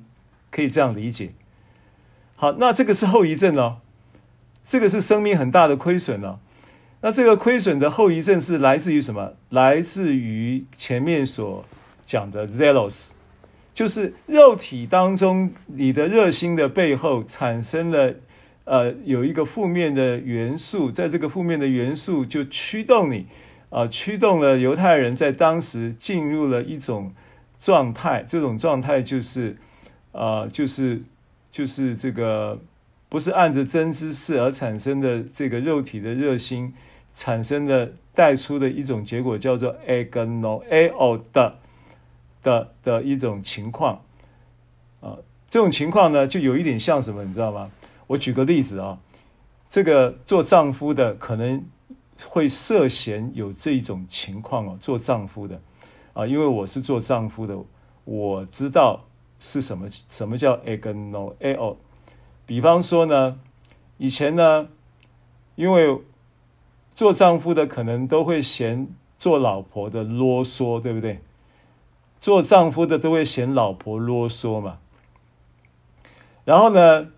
[0.51, 1.31] 可以这样理解。
[2.35, 3.79] 好，那这个是后遗症哦，
[4.65, 6.39] 这个是生命很大的亏损哦。
[7.01, 9.35] 那这个亏损的后遗症是来自于什么？
[9.51, 11.65] 来自于前面所
[12.05, 13.09] 讲的 zealous，
[13.75, 18.15] 就是肉体当中你的热心的背后产生了。
[18.69, 23.29] 呃，有一个负面的元素，在这个负面的元素就驱动你，
[23.71, 27.15] 啊、呃，驱动了犹太人在当时进入了一种
[27.61, 29.57] 状态，这种状态就是，
[30.17, 31.03] 呃，就是
[31.53, 32.59] 就是这个
[33.09, 36.73] 不是按着真知识而产生的这个肉体的热心
[37.15, 41.59] 产生的带出的一种结果，叫做 agnoeo 的
[42.43, 44.01] 的的一种情况，
[45.01, 45.19] 啊、
[45.51, 47.71] 这种情况呢，就有一点像什么，你知道吗？
[48.07, 48.99] 我举个例子啊，
[49.69, 51.63] 这个做丈夫的可能
[52.25, 55.61] 会涉嫌有这种情况哦，做丈夫的
[56.15, 57.59] 啊，因为我是做丈夫的，
[58.05, 59.05] 我知道
[59.39, 61.77] 是什么什么叫 agnoeo。
[62.47, 63.39] 比方说呢，
[63.99, 64.69] 以前呢，
[65.55, 66.01] 因为
[66.95, 71.21] 做丈夫的可能都会嫌做老婆的啰嗦，对不对？
[72.21, 74.79] 做丈夫的都会嫌老婆啰嗦嘛。
[76.45, 77.09] 然后呢，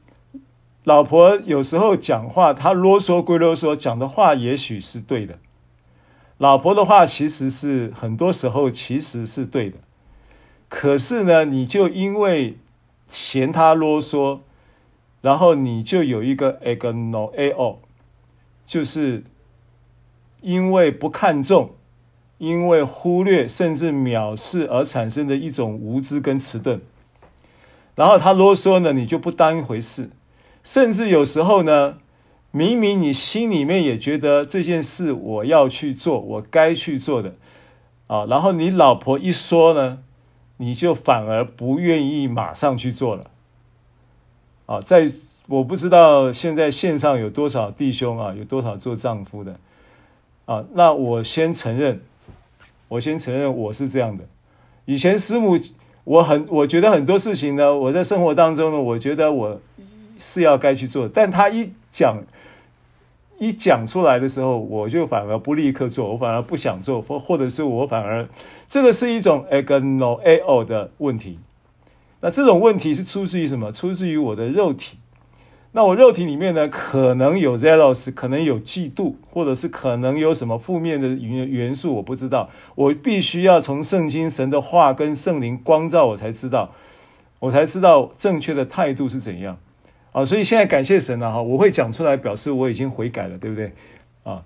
[0.84, 5.38] 老婆有时候讲话，她啰嗦归啰嗦，讲的话也许是对的。
[6.38, 9.78] 老婆的话其实是很多时候其实是对的，
[10.68, 12.56] 可是呢，你就因为
[13.08, 14.40] 嫌他啰嗦，
[15.22, 17.76] 然后你就有一个 agnoao，
[18.66, 19.24] 就是
[20.40, 21.70] 因为不看重、
[22.36, 26.80] 因为忽略甚至藐视而产生的一种无知跟迟钝。
[27.94, 30.10] 然后他啰嗦呢，你就不当一回事，
[30.62, 31.98] 甚至有时候呢，
[32.52, 37.34] 明明你心里面也觉得这件事我要去做，我该去做的，
[38.06, 39.98] 啊，然后你老婆一说呢，
[40.58, 43.30] 你就反而不愿意马上去做了，
[44.66, 45.10] 啊，在
[45.46, 49.56] 我不知道现在线上有多少弟兄啊，有多少做丈夫的，
[50.44, 52.02] 啊，那我先承认，
[52.88, 54.24] 我先承认我是这样的，
[54.84, 55.58] 以前师母。
[56.04, 59.60] 我很，我觉得很多事情呢，我在生活当中呢，我觉得我
[60.18, 62.22] 是要该去做，但他一讲
[63.38, 68.28] 一讲出来的时候，我就反而不立刻做，我反而不想做，或或者是我反而
[68.68, 71.38] 这个是一种 agnoao 的问题。
[72.20, 73.70] 那这种问题是出自于什么？
[73.70, 74.98] 出自于我的肉体。
[75.70, 82.50] 那我肉体里面呢，可能有 zealous，可能有嫉妒，或者是可能有什么负面的元元素，我不知道。
[82.74, 86.72] 我必须要从圣经、神的话跟圣灵光照，我才知道，
[87.38, 89.58] 我才知道正确的态度是怎样。
[90.20, 93.72] 啊，所以现在感谢神了哈，我会讲出来，表示我已经悔改了，对不对？
[94.22, 94.42] 啊，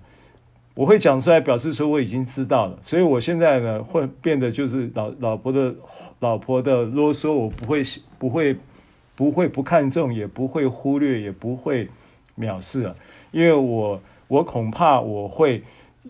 [0.75, 2.77] 我会讲出来，表示说我已经知道了。
[2.83, 5.75] 所以我现在呢，会变得就是老老婆的
[6.19, 7.83] 老婆的啰嗦，我不会
[8.19, 8.55] 不会。
[9.15, 11.87] 不会不看重，也不会忽略，也不会
[12.35, 12.95] 藐视啊！
[13.29, 15.61] 因为我我恐怕我会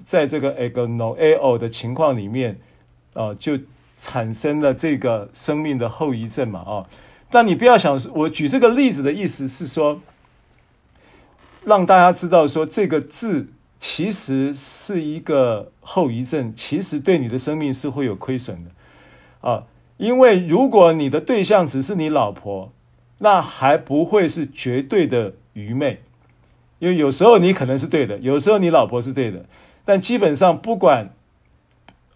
[0.05, 2.57] 在这个 agnoao 的情况里面，
[3.13, 3.59] 啊、就
[3.97, 6.87] 产生了这个生命的后遗症嘛啊！
[7.33, 9.99] 但你不要想，我举这个例子的意思是说，
[11.65, 13.47] 让大家知道说这个字
[13.79, 18.69] 其实是一个后遗症，其实对你的生命是会有亏损的
[19.49, 19.63] 啊！
[19.97, 22.71] 因为如果你的对象只是你老婆，
[23.17, 26.01] 那还不会是绝对的愚昧，
[26.77, 29.45] 因为有时候你可能是对的，有时候你老婆是对的，
[29.85, 31.09] 但基本上不管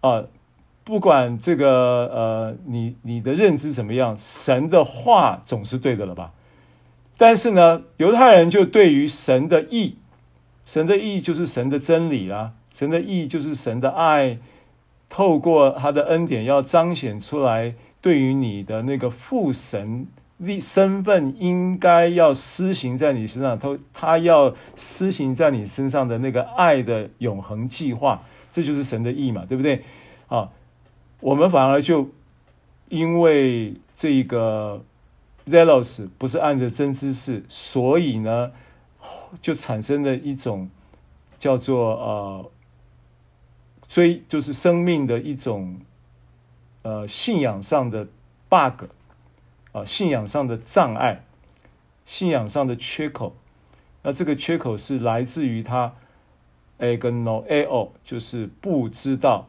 [0.00, 0.26] 啊、
[0.88, 1.66] 不管这个
[2.10, 6.32] 呃，你你的认知怎么样，神的话总是对的了吧？
[7.18, 9.98] 但是呢，犹太人就对于神的意，
[10.64, 14.38] 神的意就是神的真理啦，神的意就是神的爱，
[15.10, 20.06] 透过他的恩典要彰显出来，对于你的那个父神。
[20.38, 28.22] 立身份应该要施行在你身上，他他要施行在你身上的那个爱的永恒计划，
[28.52, 29.82] 这就是神的意嘛，对不对？
[30.28, 30.50] 啊，
[31.20, 32.10] 我们反而就
[32.88, 34.82] 因为这个
[35.46, 38.52] zealous 不是按着真知识，所以呢，
[39.40, 40.68] 就产生了一种
[41.38, 42.50] 叫做呃
[43.88, 45.80] 追，就是生命的一种
[46.82, 48.06] 呃信仰上的
[48.48, 48.84] bug。
[49.72, 51.22] 啊，信仰上的障碍，
[52.06, 53.36] 信仰上的缺口，
[54.02, 55.92] 那这个缺口是来自于他
[56.78, 59.46] agnoao，就是不知道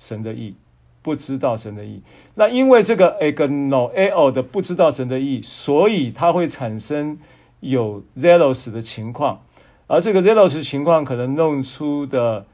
[0.00, 0.56] 神的义，
[1.02, 2.02] 不知道神的意。
[2.34, 7.18] 那因为这个 agnoao 的不知道神的意，所以它会产生
[7.60, 9.42] 有 zealous 的情况，
[9.86, 12.46] 而这个 zealous 情况可能弄出的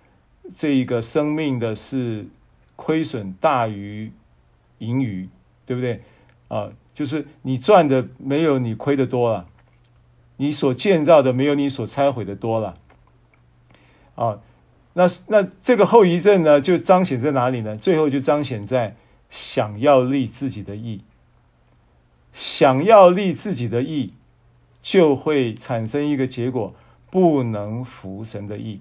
[0.57, 2.27] 这一个生命的是
[2.77, 4.11] 亏损大于
[4.79, 5.29] 盈余，
[5.65, 6.03] 对不对？
[6.49, 9.47] 啊，就是你赚的没有你亏的多了，
[10.37, 12.77] 你所建造的没有你所拆毁的多了。
[14.15, 14.39] 啊，
[14.99, 17.77] 那那这个后遗症呢，就彰显在哪里呢？
[17.77, 18.97] 最后就彰显在
[19.29, 21.03] 想要立自己的义，
[22.33, 24.15] 想要立自己的义，
[24.81, 26.75] 就会产生一个结果，
[27.11, 28.81] 不能服神的义。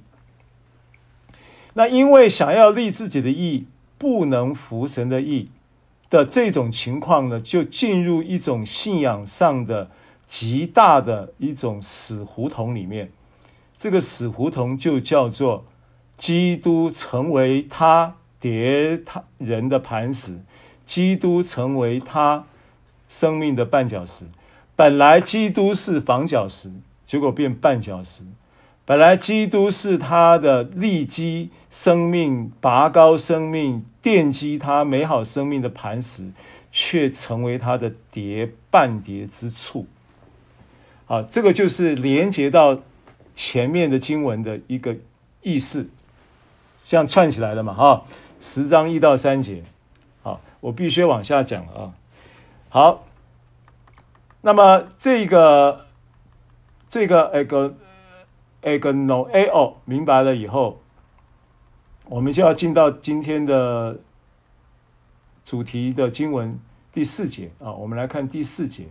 [1.74, 5.50] 那因为想要立自己的义，不能服神的义。
[6.10, 9.92] 的这种情况呢，就进入一种信仰上的
[10.28, 13.12] 极大的一种死胡同里面。
[13.78, 15.66] 这个死胡同就叫做
[16.18, 20.40] 基督成为他跌他人的磐石，
[20.86, 22.46] 基督成为他
[23.10, 24.26] 生命的绊脚石。
[24.76, 26.72] 本来基督是房角石，
[27.06, 28.24] 结果变绊脚石。
[28.86, 36.30] 本来基督是他的立基生命、拔高生命、奠基他美好生命的磐石，
[36.72, 39.88] 却成为他的跌绊跌之处。
[41.06, 42.80] 好，这个就是连接到
[43.34, 44.96] 前面的经文的一个
[45.42, 45.88] 意思，
[46.88, 48.06] 这样串起来的嘛，哈，
[48.40, 49.64] 十章一到三节，
[50.22, 51.94] 好，我必须往下讲了啊。
[52.70, 53.04] 好，
[54.42, 55.88] 那么这个
[56.90, 57.74] 这个 ag
[58.62, 60.80] agnoeo 明白了以后，
[62.06, 64.00] 我们就要进到今天的
[65.44, 66.60] 主题的经文
[66.92, 68.90] 第四节啊，我们来看第四节，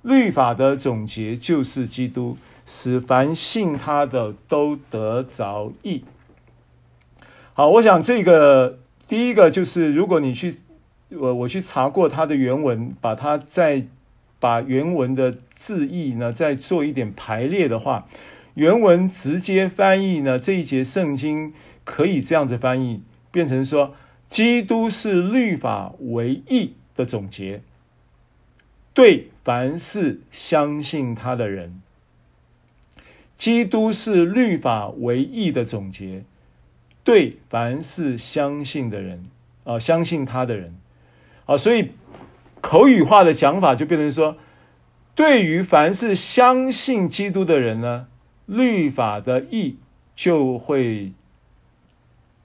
[0.00, 2.36] 律法的总结就是基督。
[2.66, 6.04] 使凡信他的都得着义。
[7.60, 10.60] 好，我想这个第一个就是，如果你去
[11.10, 13.84] 我我去查过他的原文，把它再
[14.38, 18.08] 把原文的字义呢再做一点排列的话，
[18.54, 21.52] 原文直接翻译呢这一节圣经
[21.84, 23.94] 可以这样子翻译，变成说，
[24.30, 27.60] 基督是律法为义的总结，
[28.94, 31.82] 对凡是相信他的人。
[33.36, 36.24] 基督是律法为义的总结，
[37.10, 39.24] 对凡是相信的人
[39.64, 40.76] 啊，相信他的人，
[41.44, 41.90] 啊，所以
[42.60, 44.36] 口语化的讲法就变成说，
[45.16, 48.06] 对于凡是相信基督的人呢，
[48.46, 49.76] 律法的义
[50.14, 51.10] 就会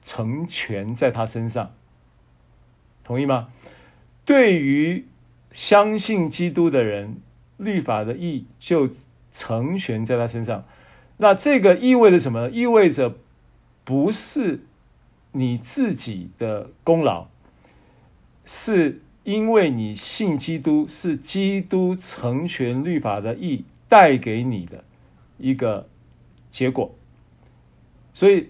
[0.04, 1.72] 成全在他身上，
[3.04, 3.50] 同意吗？
[4.26, 5.06] 对于
[5.52, 7.18] 相信基督的人，
[7.58, 8.90] 律法的义就
[9.32, 10.66] 成全在他身上。
[11.18, 12.50] 那这个意味着什么呢？
[12.50, 13.14] 意味着
[13.86, 14.66] 不是
[15.32, 17.28] 你自己的功劳，
[18.46, 24.84] 是因为你信基督，是基督成全律法的义带给你的
[25.38, 25.88] 一个
[26.52, 26.94] 结果。
[28.14, 28.50] 所以，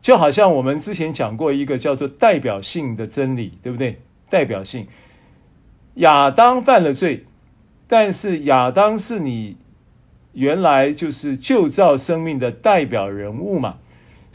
[0.00, 4.00] 就好像我们之前讲过一个叫做代表性的真理，对不对？
[4.30, 4.86] 代表性，
[5.96, 7.26] 亚当犯了罪，
[7.86, 9.58] 但是亚当是你。
[10.34, 13.78] 原来就是旧造生命的代表人物嘛，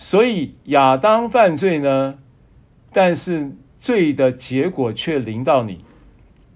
[0.03, 2.19] 所以亚当犯罪呢，
[2.91, 5.85] 但是罪的结果却临到你。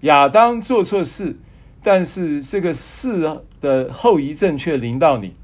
[0.02, 1.34] 亚当做错事，
[1.82, 5.34] 但是这个事的后遗症却临到你，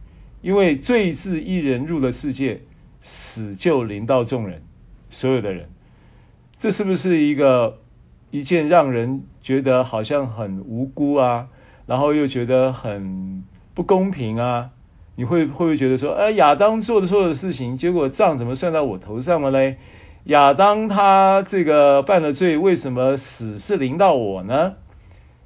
[0.42, 2.60] 因为罪自一人入了世界，
[3.00, 4.62] 死就临到众人，
[5.08, 5.70] 所有的人。
[6.58, 7.78] 这是不是一个
[8.30, 11.48] 一件让人觉得好像很无辜啊，
[11.86, 13.42] 然后又觉得很。
[13.72, 14.70] 不公平啊！
[15.16, 19.78] 你会会不会觉得说，哎，亚当做的错的事情，结果账怎么算到我头上了嘞？
[20.24, 24.74] 亚当他这个犯了罪，为什么死是临到我呢？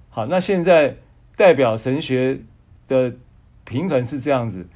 [0.08, 0.96] 好，那现在
[1.36, 2.40] 代表神学
[2.86, 3.12] 的
[3.64, 4.66] 平衡是这样子：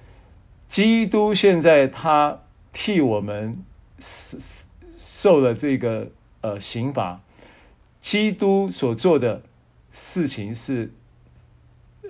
[0.68, 2.40] 基督现在他
[2.72, 3.56] 替我们
[3.98, 4.66] 死
[4.96, 6.08] 受了这个
[6.42, 7.20] 呃刑罚，
[8.00, 9.40] 基督所做的
[9.90, 10.92] 事情是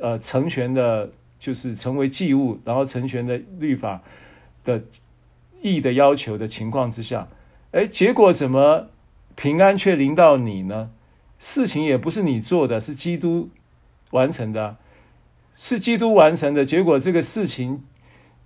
[0.01, 1.11] 呃成全的。
[1.43, 4.01] 就是成为祭物，然后成全的律法
[4.62, 4.84] 的
[5.61, 7.26] 义的要求的情况之下，
[7.72, 8.86] 哎，结果怎么
[9.34, 10.93] 平安却临到你呢？
[11.40, 13.51] 事情也不是你做的，是基督
[14.12, 14.76] 完成的，
[15.57, 16.64] 是基督完成的。
[16.64, 17.82] 结果这个事情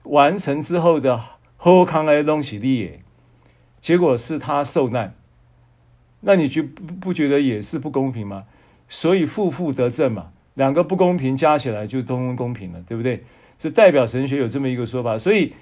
[0.04, 1.22] 完成之后的
[1.58, 3.02] 后康来东西利耶，
[3.82, 5.14] 结果是他受难，
[6.22, 8.46] 那你就不觉得也是不公平吗？
[8.88, 10.32] 所以负负得正嘛。
[10.56, 13.22] 两个不公平加起来就通通公平了，对不对？
[13.58, 15.16] 这代表神学有这么一个说法。
[15.16, 15.54] 所以，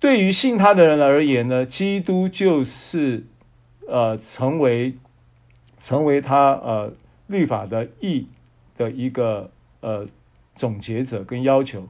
[0.00, 3.24] 对于信他的人而言呢，基督就是
[3.86, 4.94] 呃成为
[5.80, 6.92] 成为他呃
[7.26, 8.26] 律法的义
[8.76, 10.06] 的一个呃
[10.54, 11.88] 总结者跟要求。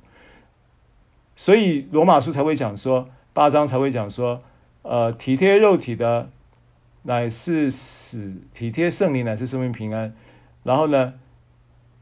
[1.37, 4.43] 所以罗马书才会讲说，八章才会讲说，
[4.83, 6.31] 呃，体贴肉体的
[7.03, 10.15] 乃是死，体贴圣灵乃是生命平安。
[10.65, 11.15] 然后呢，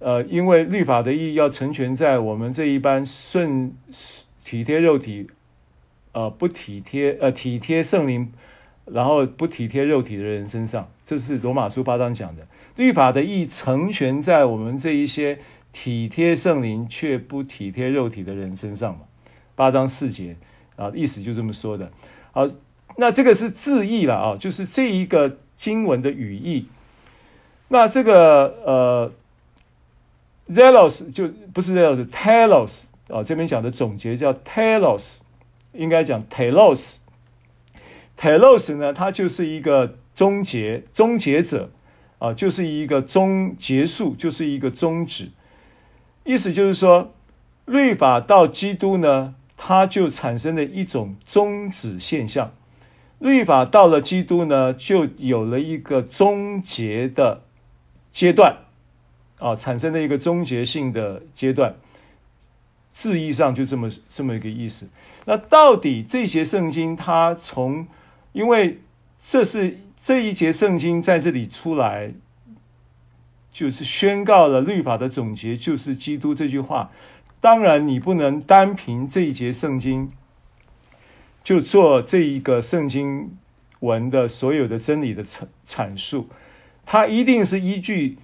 [0.05, 3.72] 呃，因为律法的义要成全在我们这一般顺
[4.44, 5.28] 体贴肉体，
[6.12, 8.30] 呃，不体贴呃体贴圣灵，
[8.84, 12.46] 然后不体贴肉体的人身上，这是罗马书八章讲的。
[12.76, 15.38] 律法的义成全在我们这一些
[15.72, 19.00] 体贴圣灵却不体贴肉体的人身上嘛。
[19.55, 20.36] 八章四节
[20.76, 21.90] 啊，意思就这么说的。
[22.32, 22.46] 好，
[22.98, 26.68] 那这个是字义了啊，就是这一个经文的语义。
[27.68, 29.12] 那这个呃。
[30.49, 35.18] Zelos 就不是 zelos，telos 啊，这边讲的总结叫 telos，
[35.72, 36.97] 应该讲 telos。
[38.18, 41.70] telos 呢，它就是一个终结、终结者
[42.18, 45.30] 啊，就是一个终结束，就是一个终止。
[46.24, 47.12] 意思就是说，
[47.66, 52.53] 律法到基督呢，它就产生了一种终止现象。
[53.18, 57.42] 律法到了基督呢，就有了一个终结的
[58.12, 58.63] 阶段。
[59.39, 61.74] 啊，产生了一个终结性的阶段，
[62.93, 64.87] 字义上就这么这么一个意思。
[65.24, 67.87] 那到底这节圣经它从，
[68.32, 68.80] 因为
[69.26, 72.12] 这是这一节圣经在这里出来，
[73.53, 76.91] 就是宣告了律法的总结就是基督这句话。
[77.41, 80.11] 当然，你不能单凭这一节圣经
[81.43, 83.37] 就做这一个圣经
[83.80, 86.28] 文的所有的真理的阐阐述，
[86.87, 88.16] 它一定是依据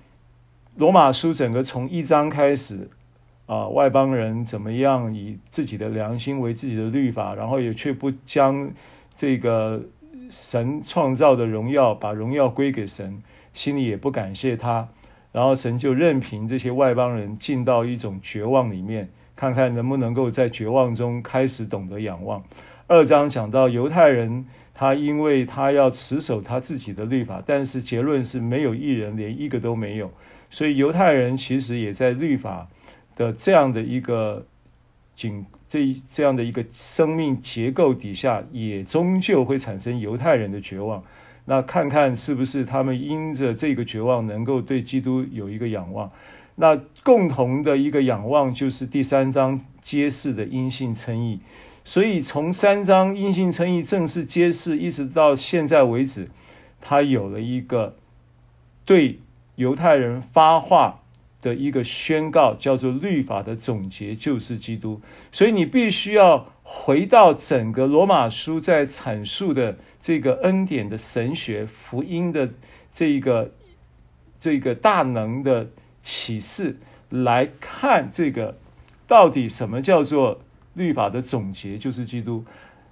[0.81, 2.89] 罗马书整个从一章开始
[3.45, 8.70] 啊，外邦人怎么样以自己的良心为自己的律法，然后也却不将
[9.14, 9.83] 这个
[10.31, 13.22] 神创造的荣耀把荣耀归给神，
[13.53, 14.89] 心里也不感谢他。
[15.33, 22.43] 然后神就任凭这些外邦人进到一种绝望里面，看看能不能够在绝望中开始懂得仰望。
[22.87, 30.11] 二章讲到犹太人，他因为他要持守他自己的律法，但是结论是没有一人，连一个都没有。
[30.51, 32.69] 所以犹太人其实也在律法
[33.17, 34.45] 的这样的一个
[35.17, 41.03] 紧这这样的一个生命结构底下，也终究会产生犹太人的绝望。
[41.45, 46.11] 那看看是不是他们因着这个绝望，能够对基督有一个仰望。
[46.57, 51.41] 那共同的一个仰望，就是第三章揭示的阴性称义。
[51.85, 56.29] 所以从三章阴性称义正式揭示，一直到现在为止，
[56.81, 57.97] 他有了一个
[58.85, 59.19] 对
[59.61, 61.01] 犹太人发话
[61.43, 65.01] 的一个宣告，叫做律法的总结就是基督。
[65.31, 69.77] 所以你必须要回到整个罗马书在阐述的。
[70.03, 72.49] 这个恩典的神学福音的
[72.95, 73.53] 这一个
[74.41, 75.69] 这个大能的
[76.03, 76.79] 启示
[77.11, 78.57] 来看，这个
[79.07, 80.41] 到底什么叫做
[80.73, 82.43] 律法的总结，就是基督。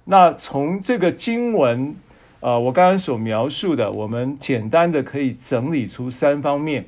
[0.05, 1.95] 那从这个经文、
[2.39, 6.85] 呃，我刚刚所描述的，我们简单的可以整理出三方面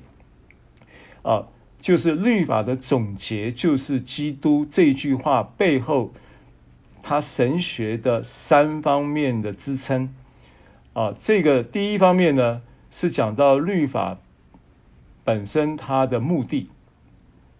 [1.23, 1.47] 啊、
[1.79, 6.11] 就是律法的总结，就是基督这句话背后。
[7.03, 10.13] 他神学的三方面的支撑
[10.93, 14.19] 啊，这个第一方面呢是讲到律法
[15.23, 16.69] 本身它的目的，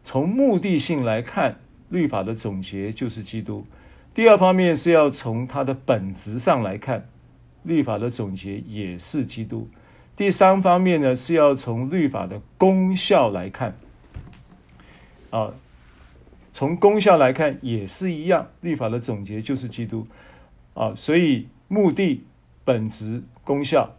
[0.04, 1.56] 从目的性来看，
[1.90, 3.66] 律法的总结就是基督。
[4.14, 7.10] 第二方面是要从它的本质上来看，
[7.64, 9.68] 律法的总结也是基督。
[10.16, 13.76] 第三方面呢是要从律法的功效来看。
[15.30, 15.54] 啊。
[16.54, 20.06] 从功效来看也是一样，律法的总结就是基督。
[20.74, 22.26] 啊，所以目的、
[22.66, 23.96] 本质、功效，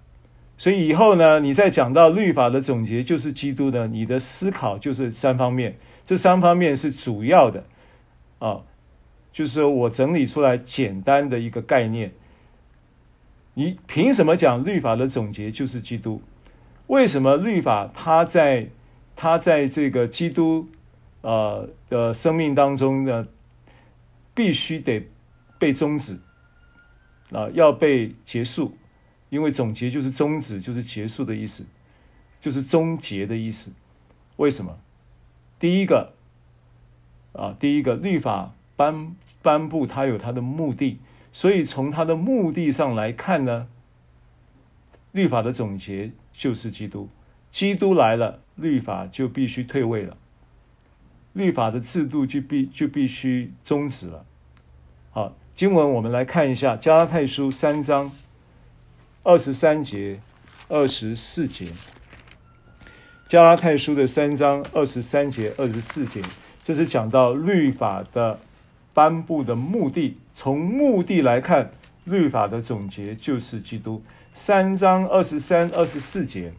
[0.59, 7.65] 所以以后呢，你再讲到律法的总结就是基督呢，你的思考就是三方面，这三方面是主要的。
[8.39, 8.61] 啊，
[9.33, 12.13] 就是我整理出来简单的一个概念，
[13.55, 16.23] 你凭什么讲律法的总结就是基督？
[16.87, 18.69] 为什么律法它在
[19.17, 20.69] 它在这个基督？
[21.25, 23.29] 呃的生命当中呢，
[24.35, 25.09] 必须得
[25.57, 26.19] 被终止，
[27.31, 28.77] 啊、要被结束，
[29.31, 31.65] 因为总结就是终止，就是结束的意思，
[32.41, 33.71] 就是终结的意思。
[34.35, 34.77] 为什么？
[35.61, 36.13] 第一个，
[37.35, 40.99] 啊、第一个律法颁颁布，它有它的目的，
[41.33, 43.67] 所以从它的目的上来看呢，
[45.13, 47.09] 律法的总结就是基督，
[47.51, 50.17] 基督来了，律法就必须退位了。
[51.33, 54.27] 律法的制度就必就必须终止了。
[55.11, 58.13] 好，经文我们来看一下《加拉太书》三章
[59.23, 60.21] 二十三节、
[60.69, 61.67] 二十四节。
[63.27, 66.21] 《加拉太书》的三章二十三节、二十四节，
[66.63, 68.39] 这是讲到律法的
[68.93, 70.19] 颁布的目的。
[70.35, 71.71] 从目的来看，
[72.05, 74.03] 律法的总结就是基督。
[74.35, 76.53] 三章二十三、二十四节，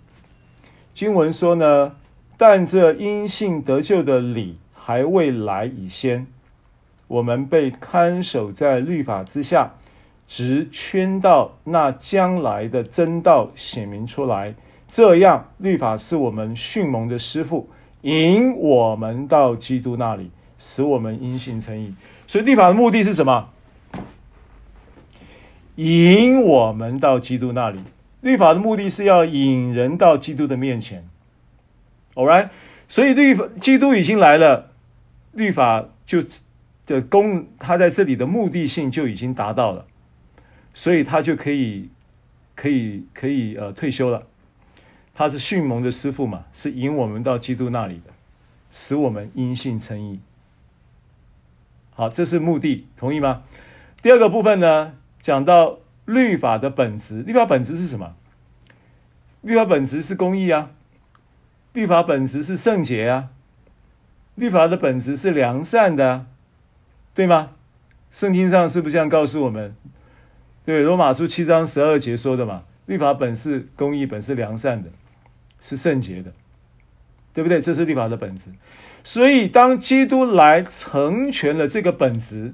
[0.93, 1.95] 经文说呢，
[2.38, 4.57] 但这因信得救的理。
[4.86, 6.28] 还未来以先，
[7.07, 9.71] 我们被看守在律法之下，
[10.28, 14.53] 直圈到那将来的真道显明出来。
[14.89, 17.69] 这样，律法是我们训蒙的师傅，
[18.01, 21.95] 引我们到基督那里，使我们因信称义。
[22.28, 23.53] 所以，律法的目的是什么？
[25.76, 27.80] 引我们到基督那里。
[28.21, 31.07] 律法的目的是要引人到基督的面前。
[32.15, 32.49] All right，
[32.88, 34.71] 所以律法，基督已经来了。
[35.34, 36.24] 律法就
[36.86, 39.86] 的功，他在这里的目的性就已经达到了，
[40.74, 41.89] 所以他就可以
[42.55, 44.24] 可以可以呃退休了。
[45.15, 48.11] 他是训蒙的师傅嘛，是引我们到基督那里的，
[48.71, 50.19] 使我们因信称义。
[51.95, 53.43] 好，这是目的，同意吗？
[54.01, 54.93] 第二个部分呢，
[55.24, 58.13] 讲到律法的本质，律法本质是什么？
[59.41, 60.69] 律法本质是公义啊，
[61.71, 63.30] 律法本质是圣洁啊。
[64.36, 66.26] 律法的本质是良善的，
[67.15, 67.51] 对吗？
[68.11, 69.76] 圣经上是不是这样告诉我们？
[70.65, 74.89] 对，罗马书七章十二节说的嘛，律法本是公义，本是良善的，
[75.59, 76.34] 是圣洁的，
[77.34, 77.61] 对不对？
[77.61, 78.45] 这是律法的本质。
[79.03, 82.53] 所以，当基督来成全了这个本质，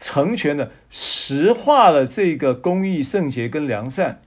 [0.00, 4.22] 成全了、实化了这个公义、圣洁跟良善，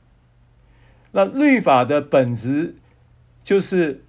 [1.12, 2.76] 那律法的本质
[3.44, 4.06] 就是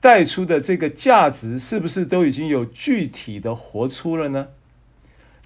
[0.00, 4.48] 带出的这个价值，是不是都已经有具体的活出了呢？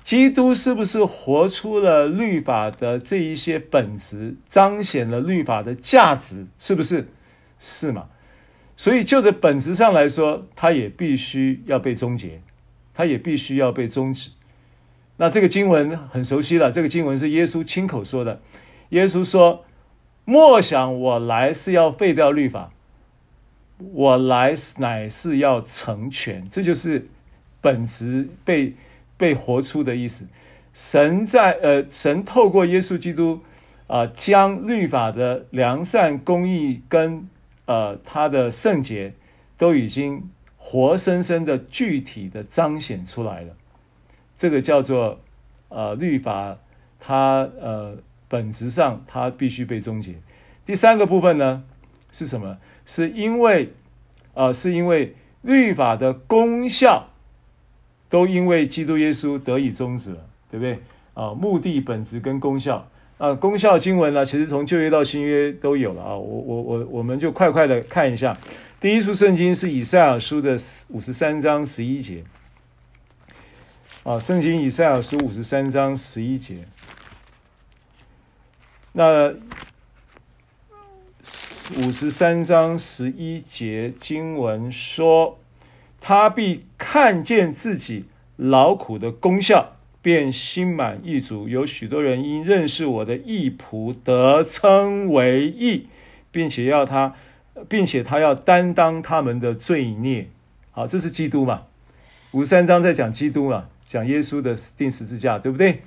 [0.05, 6.47] 基督是不是活出了律法的这一些本质，彰显了律法的价值？
[6.59, 7.09] 是不是？
[7.61, 8.09] 是吗？
[8.77, 12.41] 所以就着本质上来说，它也必须要被终结，
[12.95, 14.31] 它也必须要被终止。
[15.19, 18.41] 那这个经文很熟悉了，这个经文是耶稣亲口说的。
[18.89, 19.66] 耶稣说
[20.25, 22.73] ：“莫想我来是要废掉律法，
[23.93, 27.07] 我来乃是要成全。”这就是
[27.61, 28.75] 本质被。
[29.19, 30.29] 被活出的意思，
[30.73, 33.41] 神在呃，神透过耶稣基督
[33.89, 37.29] 啊、呃，将律法的良善、公义跟
[37.64, 39.12] 呃他的圣洁
[39.57, 43.57] 都已经活生生的、具体的彰显出来了。
[44.39, 45.20] 这个叫做
[45.68, 46.57] 呃律法
[46.99, 50.14] 它，呃本质上它必须被终结。
[50.64, 51.62] 第三个部分呢
[52.11, 52.57] 是什么？
[52.86, 53.74] 是因为
[54.32, 57.11] 呃是因为律法的功效。
[58.11, 60.78] 都因为基督耶稣得以终止了，对不对？
[61.12, 66.16] 啊，目的、本质跟功效啊，功效经文呢，其实从旧约到新约都有了啊。
[66.16, 68.34] 我、我、我，我们就快快的看一下。
[68.80, 70.57] 第一书圣经是以赛尔书的
[70.89, 72.24] 五十三章十一节
[74.09, 76.65] 啊，圣经以赛亚书五十三章十一节。
[78.93, 79.35] 那
[81.77, 85.39] 五十三章十一节经文说。
[86.01, 88.07] 他必看见自己
[88.37, 91.47] 劳苦的功效，便心满意足。
[91.47, 95.89] 有许多人因认识我的义仆，得称为义，
[96.31, 97.15] 并且要他，
[97.69, 100.29] 并且他要担当他们的罪孽。
[100.71, 101.65] 好，这是基督嘛？
[102.31, 105.82] 五十三章在讲基督嘛，讲耶稣的钉十字架，对不对？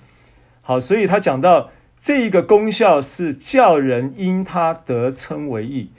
[0.62, 1.72] 好，所以他讲到
[2.02, 5.92] 这一个功效是叫人因他得称为义。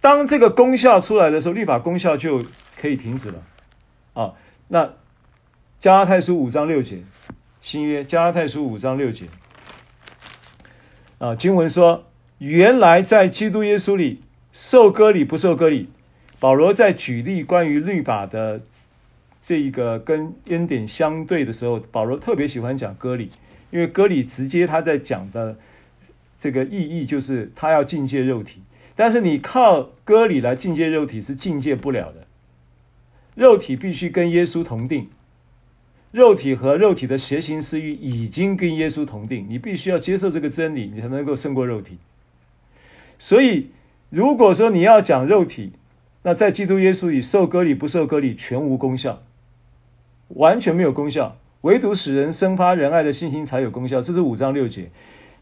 [0.00, 2.40] 当这个功效出来的时候，律法功效就
[2.80, 3.42] 可以停止了。
[4.14, 4.34] 啊，
[4.68, 4.94] 那
[5.80, 7.02] 加拉太书五章六节，
[7.60, 9.26] 新约加拉太书五章六节，
[11.18, 12.06] 啊，经文说，
[12.38, 15.88] 原来在基督耶稣里受割礼不受割礼，
[16.38, 18.62] 保罗在举例关于律法的
[19.48, 23.30] 这一个跟恩典相对的时候，保罗特别喜欢讲割礼，
[23.70, 25.56] 因为割礼直接他在讲的
[26.38, 28.60] 这个意义就是他要境界肉体，
[28.94, 32.26] 但是你靠割礼来境界肉体是境界不了的。
[33.34, 35.08] 肉体必须跟耶稣同定，
[36.10, 41.96] 肉体和肉体的邪行私欲已经跟耶稣同定，你必须要接受这个真理，你才能够胜过肉体。
[43.18, 43.70] 所以，
[44.10, 45.72] 如果说你要讲肉体，
[46.24, 49.22] 那在基督耶稣里受割礼不受割礼全无功效，
[50.28, 54.00] 完全没有功效，唯独使人生发仁爱的信心才有功效。
[54.00, 54.90] 这是五章六节。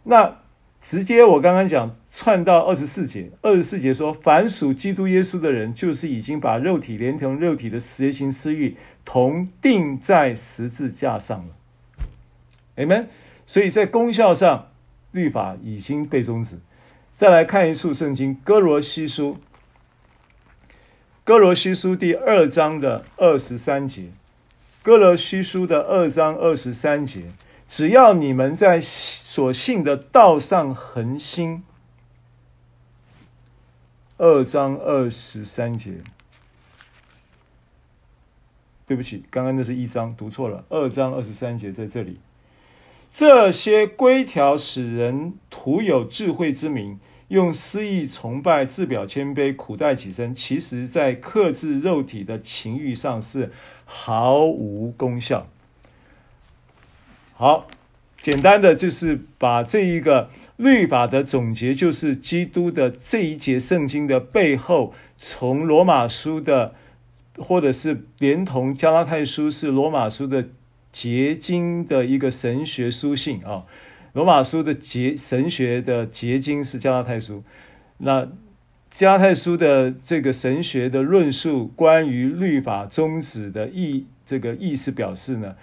[0.04, 0.38] 那。
[0.78, 11.56] 直接我刚刚讲串到二十四节，二十四节说，凡属基督耶稣的人，就是已经把肉体连同肉体的邪情私欲同钉在十字架上了。
[12.76, 13.08] 阿们。
[13.46, 14.68] 所以在功效上，
[15.10, 16.58] 律法已经被终止。
[17.16, 19.38] 再来看一处圣经，歌罗西书，
[21.24, 24.10] 歌罗西书第二章的二十三节，
[24.86, 27.32] 歌罗西书的二章二十三节。
[27.68, 31.64] 只要你们在所信的道上恒心，
[34.16, 35.94] 二章二十三节，
[38.86, 42.20] 对不起，刚刚那是一章读错了，二章二十三节在这里。
[43.12, 53.50] 这些规条使人徒有智慧之名，用私意崇拜，自表谦卑，苦待己身，其实在克制肉体的情欲上是
[53.84, 55.48] 毫无功效。
[57.34, 57.66] 好，
[58.20, 66.74] 简单的就是把这一个律法的总结，就是基督的这一节圣经的背后，从罗马书的，
[67.36, 70.46] 或者是连同加拉太书是罗马书的
[70.92, 73.64] 结晶的一个神学书信啊。
[74.16, 77.44] 罗马书的结神学的结晶是加拉太书，
[77.98, 78.26] 那
[78.88, 85.54] 加拉太书的这个神学的论述，关于律法终止的意，这个意思表示呢，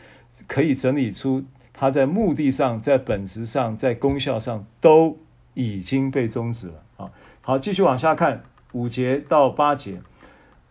[0.45, 1.43] 可以整理出。
[1.73, 5.17] 它在目的上、在本质上、在功效上都
[5.55, 7.09] 已经被终止了啊！
[7.41, 8.43] 好，继续往下看
[8.73, 9.99] 五节到八节，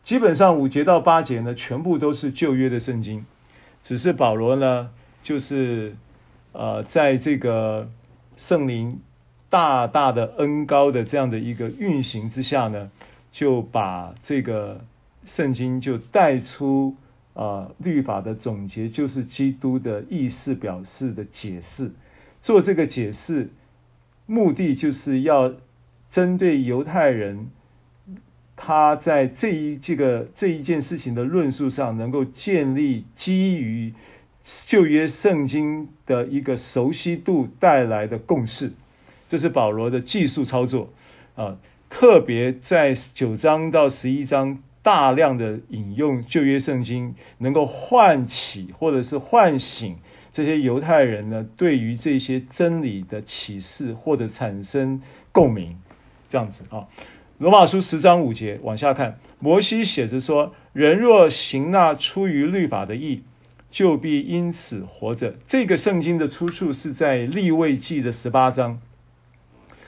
[0.05, 3.27] 基本上五节到八节呢，全部都是旧约的圣经。
[3.83, 4.91] 只是保罗呢，
[5.25, 5.97] 就是
[6.53, 7.91] 呃，在这个
[8.37, 9.01] 圣灵
[9.49, 12.91] 大大的恩高的这样的一个运行之下呢，
[13.31, 14.85] 就把这个
[15.25, 16.95] 圣经就带出
[17.35, 21.91] 啊、律法的总结就是基督的意思表示的解释，
[22.43, 23.49] 做这个解释，
[24.27, 25.55] 目的就是要
[26.11, 27.51] 针对犹太人。
[28.55, 33.93] 他在这一这个这一件事情的论述上，能够建立基于
[34.67, 38.73] 旧约圣经的一个熟悉度带来的共识，
[39.29, 40.91] 这是保罗的技术操作
[41.35, 41.57] 啊。
[41.89, 49.97] 特别在九章到十一章大量的引用旧约圣经，能够唤起或者是唤醒
[50.33, 55.77] 这些犹太人呢，对于这些真理的启示或者产生共鸣，
[56.29, 56.89] 这样子啊。
[57.39, 63.23] 罗马书十章五节往下看，摩西写着说：“人若行那出于律法的义，
[63.73, 68.79] 就必因此活着。”这个圣经的出处是在立位记的十八章。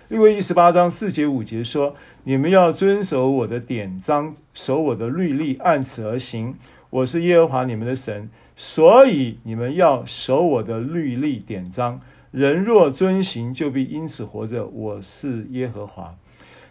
[0.09, 6.57] 立位记十八章四节五节说：“你们要遵守我的典章，守我的律例，按此而行。
[6.91, 12.01] 我是耶和华你们的神，所以你们要守我的律例典章。
[12.31, 14.67] 人若遵行，就必因此活着。
[14.67, 16.15] 我是耶和华。”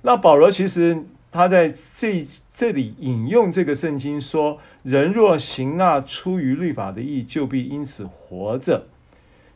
[0.04, 8.86] 那保罗其实他在这这里引用这个圣经说：“人若行那出于律法的义，就必因此活着。”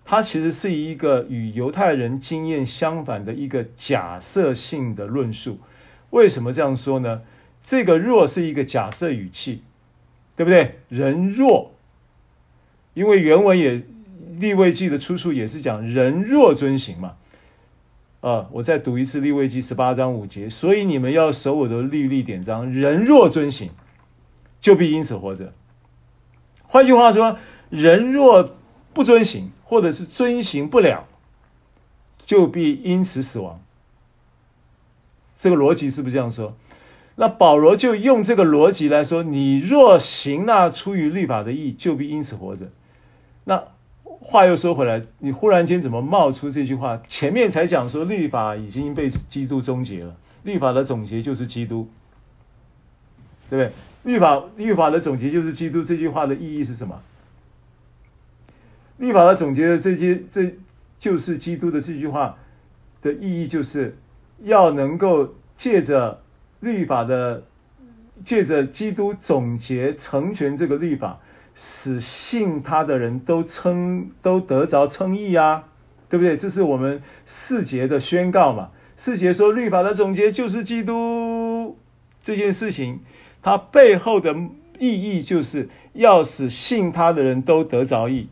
[0.04, 5.60] 他其实是一个与犹太人经验相反的一个假设性的论述。
[6.10, 7.22] 为什么这样说呢？
[7.64, 9.62] 这个“若”是一个假设语气，
[10.36, 10.80] 对不对？
[10.90, 11.74] 人若，
[12.96, 13.84] 因为原文也
[14.38, 17.16] 立未记的出处也是讲“人若遵行”嘛。
[18.22, 18.48] 啊！
[18.52, 23.70] 我再读一次利未记十八章五节，所以你们要守我的律例典章，人若遵行，
[24.60, 25.54] 就必因此活着。
[26.64, 27.38] 换句话说，
[27.70, 28.56] 人若
[28.94, 31.08] 不遵行，或者是遵行不了，
[32.26, 33.62] 就必因此死亡。
[35.38, 36.56] 这个逻辑是不是这样说？
[37.16, 42.72] 那保罗就用这个逻辑来说：你若行那出于律法的义，就必因此活着。
[43.44, 43.64] 那。
[44.20, 47.00] 话又说回来，你忽然间怎么冒出这句话？
[47.08, 51.88] 前面才讲说律法已经被基督终结了，律法的总结就是基督，
[53.50, 54.12] 对不对？
[54.12, 57.02] 律法律法的总结就是基督，这句话的意义是什么？
[58.98, 60.56] 律法的总结的这些，这
[61.00, 62.38] 就是基督的这句话
[63.02, 63.96] 的意义，就是
[64.44, 66.22] 要能够借着
[66.62, 67.44] 律法的，
[68.26, 71.20] 借着基督总结成全这个律法。
[71.60, 75.64] 使信他的人都称都得着称义啊，
[76.08, 76.38] 对不对？
[76.38, 78.70] 这是我们四节的宣告嘛。
[78.96, 81.76] 四节说律法的总结就是基督
[82.22, 83.00] 这件事情，
[83.42, 84.36] 它背后的
[84.78, 88.30] 意义就是要使信他的人都得着义。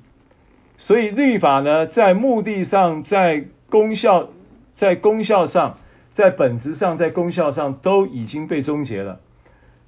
[0.78, 4.30] 所以律法呢，在目的上、在功效、
[4.76, 5.80] 在功效上、
[6.14, 9.20] 在本质上、在功效上都已经被终结了。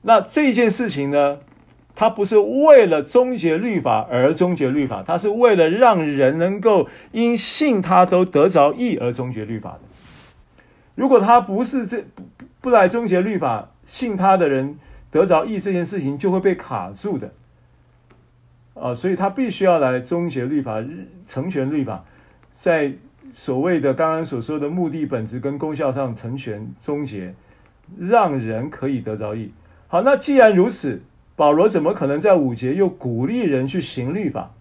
[0.01, 1.37] 那这件事情呢？
[1.99, 9.79] 他不是为了终结律法而终结律法，他是为了让人能够因信他都得着义而终结律法的。
[10.93, 12.21] 如果他不是这不
[12.61, 14.77] 不来终结律法，信他的人
[15.09, 17.31] 得着义这件事情就会被卡住的。
[18.75, 20.83] 啊，所以他必须要来终结律法，
[21.25, 22.05] 成全律法，
[22.53, 22.93] 在
[23.33, 27.33] 所谓的刚刚所说的目的、本质跟功效上成全终结，
[27.97, 29.51] 让人可以得着义。
[29.87, 31.01] 好，那既然如此。
[31.37, 34.51] 保罗怎么可能在五节又鼓励人去行律法？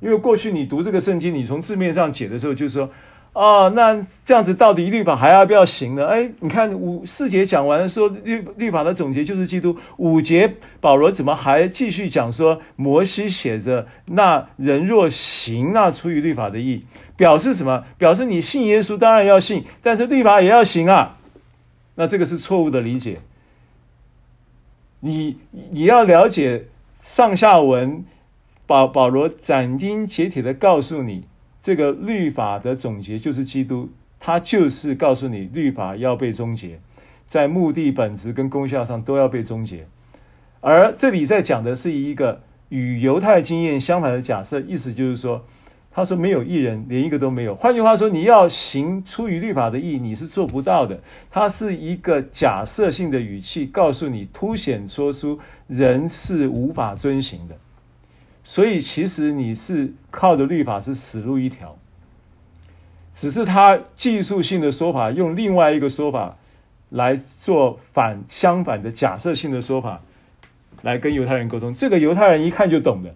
[0.00, 2.90] 因为过去你读这个圣经，你从字面上解的时候就说
[3.32, 16.84] ：“哦，那这样子到底律法还要不要行呢？”哎，你看五四节讲完说律律法的总结就是基督，五节保罗怎么还继续讲说摩西写着“那人若行那出于律法的意”，
[17.16, 17.84] 表示什么？
[17.96, 21.16] 表示你信耶稣当然要信，但是律法也要行啊。
[21.94, 23.20] 那这个是错误的理解。
[25.00, 25.38] 你
[25.70, 26.66] 你要了解
[27.00, 28.04] 上下文，
[28.66, 31.24] 保保罗斩钉截铁的告诉你，
[31.62, 36.80] 这个律法的总结就是基督，他就是告诉你律法要被终结，
[37.28, 39.86] 在目的、本质跟功效上都要被终结。
[40.60, 45.44] 而这里在讲的是一个与犹太经验相反的假设，意思就是说。
[45.96, 51.00] 他说：“没有艺人，连一个都没有。”换句话说，你要行出于律法的义，你是做不到的。
[51.30, 55.38] 他是一个假设性的语气，告诉你，凸显说出
[55.68, 57.56] 人是无法遵行的。
[58.44, 61.74] 所以，其实你是靠着律法是死路一条。
[63.14, 66.36] 只是他技术性的说法，用另外一个说法
[66.90, 70.02] 来做反相反的假设性的说法，
[70.82, 71.72] 来跟犹太人沟通。
[71.72, 73.14] 这个犹太人一看就懂的。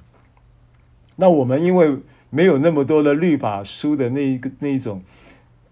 [1.16, 1.98] 那我们因为
[2.30, 5.02] 没有那么多的律法书的那一个那一种，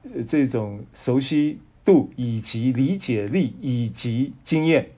[0.02, 4.90] 呃，这种熟悉度以及理解力以及经验，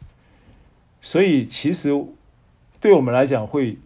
[1.00, 1.90] 所以其实
[2.80, 3.76] 对我们来讲，会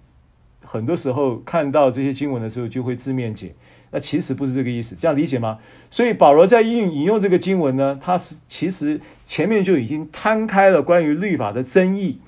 [0.62, 3.52] 很多时候看到这些经文的时候，就会字面解。
[3.90, 5.58] 那其实不是这个意思，这样理解吗？
[5.88, 12.18] 所以保罗在引引用这个经文呢，他是其实前面就已经摊开了关于律法的争议，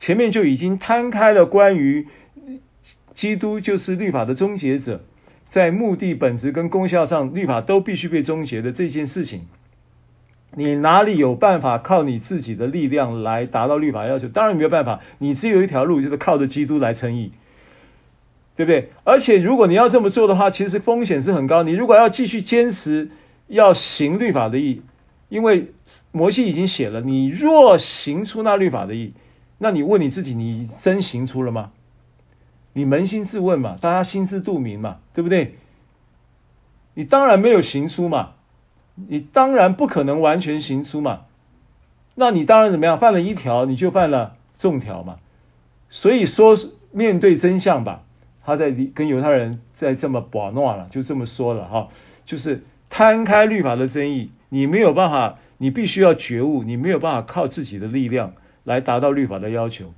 [0.00, 2.08] 前面就已经摊开了关于
[3.14, 5.02] 基督就是律法的终结者，
[5.46, 9.46] 在目的、本质跟功效上，律法都必须被终结的这件事情。
[10.56, 14.28] 你哪里有办法靠你自己的力量来达到律法要求？
[14.28, 17.32] 当然没有办法，你只有一条路，就是靠着基督来称义。
[18.56, 18.88] 对不对？
[19.02, 21.64] 而且如果你要这么做的话，其实风险是很高。
[21.64, 23.10] 你如果要继续坚持
[23.48, 24.80] 要行律法的义，
[25.28, 25.72] 因为
[26.12, 29.12] 摩西已经写了，你若行出那律法的义，
[29.58, 31.72] 那你问你自己，你真行出了吗？
[32.74, 35.56] 你扪心自问嘛，大家心知肚明嘛，对不对？
[36.94, 38.34] 你当然没有行出嘛，
[39.08, 41.22] 你当然不可能完全行出嘛。
[42.16, 42.96] 那你当然怎么样？
[42.98, 45.16] 犯了一条，你就犯了众条嘛。
[45.88, 46.54] 所以说，
[46.92, 48.02] 面对真相吧。
[48.46, 51.88] 他在跟犹太人在这么把闹了，就这么说了哈，
[52.26, 59.94] 就是摊开律法的争议，你没有办法，你必须要觉悟，你没有办法靠自己的力量来达到律法的要求，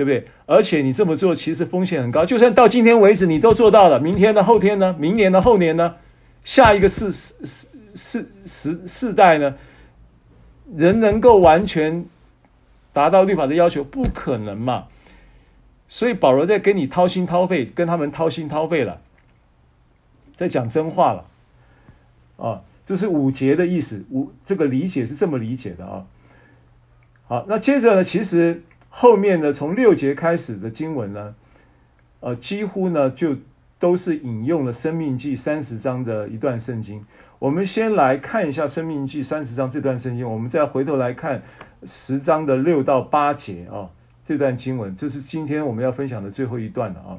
[0.00, 0.26] 对不对？
[0.46, 4.42] 而且你这么做其实风险很高，就算到今天为止你都做到了，明天呢？
[4.42, 4.96] 后天呢？
[4.98, 5.42] 明年呢？
[5.42, 5.96] 后年呢？
[6.42, 9.56] 下一个世世世世世代呢？
[10.74, 12.06] 人能够完全
[12.94, 14.86] 达到律法的要求，不可能嘛？
[15.86, 19.02] 所以保罗在跟你掏心掏肺，跟他们掏心掏肺了，
[20.34, 21.26] 在讲真话了，
[22.38, 26.06] 啊，这是五节的意思，五这个理解是这么理解的啊。
[27.28, 31.34] 好，那接着呢，其实后面呢，从六节开始的经文呢，
[32.20, 33.36] 呃，几乎呢就
[33.78, 37.06] 都是引用了《生命记》三十章的一段圣经。
[37.38, 41.42] 我们先来看一下《生命记》三十章这段圣经，我们再回头来看
[41.84, 43.88] 十章的六到八节啊。
[44.22, 47.18] 这段经文，这是今天我们要分享的最后一段了啊。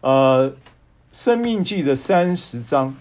[0.00, 0.50] 呃，
[1.12, 2.90] 《生命记》的三十章，《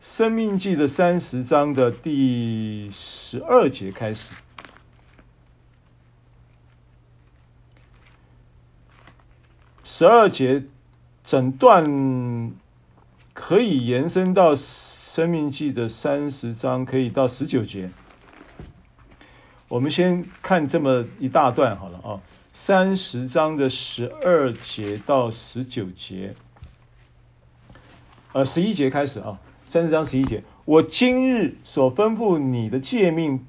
[0.00, 4.32] 生命记》的三十章的第十二节开始，
[9.90, 10.64] 十二节
[11.24, 12.52] 整段
[13.32, 17.88] 可以延伸到《生命记》的三十章，可以到十九节。
[19.66, 22.20] 我们先看这么一大段好了啊，
[22.52, 26.34] 三十章的十二节到十九节，
[28.34, 33.42] 呃，十一节开始啊，三十章十一节，我今日所吩咐你的诫命，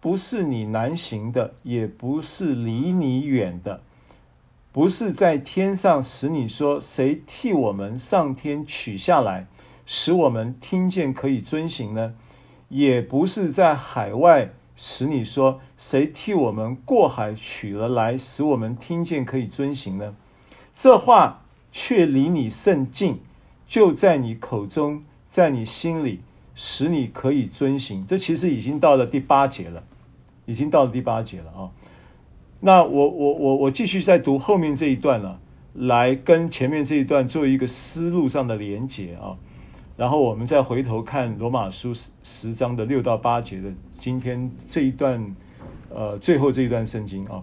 [0.00, 3.82] 不是你难行的，也不是离你远的，
[4.74, 9.46] 不是在天上使你说，谁替我们上天取下来，
[9.86, 12.14] 使我们听见可以遵行呢？
[12.68, 14.50] 也不是在海外。
[14.74, 20.16] 使你说，谁替我们过海取了来，使我们听见可以遵行呢？
[20.74, 23.20] 这话却离你甚近，
[23.68, 26.18] 就在你口中，在你心里，
[26.56, 28.04] 使你可以遵行。
[28.04, 29.84] 这其实已经到了第八节了，
[30.46, 31.70] 已经到了第八节了啊。
[32.66, 35.38] 那我我我我继续再读后面这一段了，
[35.74, 39.36] 来跟前面这一段做一个思路上的连结啊。
[39.98, 45.36] 然后我们再回头看罗马书十十章的六到八节的今天这一段，
[45.90, 47.42] 呃，最后这一段圣经啊，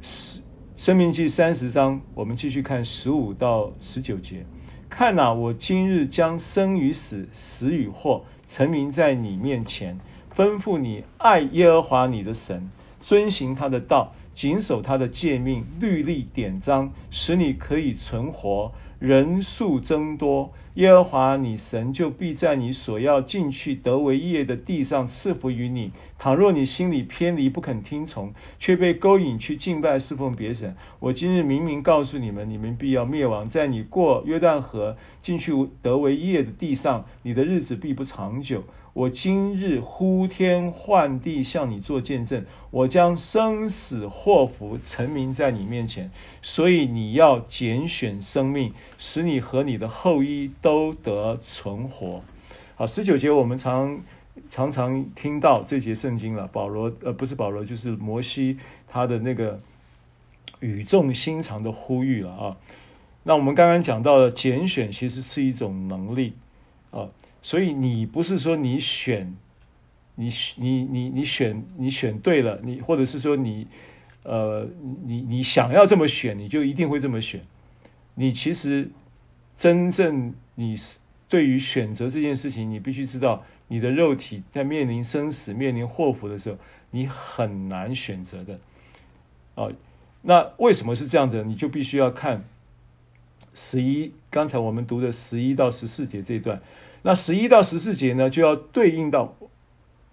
[0.00, 0.40] 申
[0.76, 4.46] 申命记三十章，我们继续看十五到十九节。
[4.88, 9.98] 看哪，我今日将生与死、死与祸，陈明在你面前，
[10.36, 12.70] 吩咐你爱耶和华你的神，
[13.02, 20.52] 遵行他的道，谨守他的诫命、律例、典章，使你可以存活，人数增多。
[20.76, 25.92] 耶和华你神就必在你所要进去得为业的地上赐福于你。
[26.18, 33.46] 倘若你心里偏离，不肯听从，却被勾引去敬拜侍奉别神，我今日明明告诉你们，你们必要灭亡。
[33.46, 35.52] 在你过约旦河进去
[35.82, 38.64] 得为业的地上，你的日子必不长久。
[38.94, 46.10] 我今日呼天唤地向你做见证，我将生死祸福陈明在你面前，
[46.42, 52.22] 所以你要拣选生命，使你和你的后裔都得存活。
[52.74, 54.02] 好，十九节我们常
[54.50, 56.46] 常常听到这节圣经了。
[56.46, 59.58] 保罗呃不是保罗，就是摩西他的那个
[60.60, 62.56] 语重心长的呼吁了啊。
[63.22, 66.34] 那我们刚刚讲到的拣选，其实是一种能力
[66.90, 67.08] 啊。
[67.42, 69.34] 所以你不是说你选，
[70.14, 73.66] 你你你你选你选对了，你或者是说你
[74.22, 74.68] 呃，
[75.04, 77.40] 你你想要这么选，你就一定会这么选。
[78.14, 78.90] 你其实
[79.58, 86.58] 真正你是对于选择这件事情，你必须知道，你的肉体在面临生死、面临祸福的时候，
[86.90, 88.60] 你很难选择的。
[89.56, 89.72] 哦，
[90.20, 91.42] 那为什么是这样子？
[91.42, 92.44] 你就必须要看
[93.52, 96.62] 十一，刚才我们读的十一到十四节这段。
[97.02, 99.36] 那十一到十四节呢，就要对应到，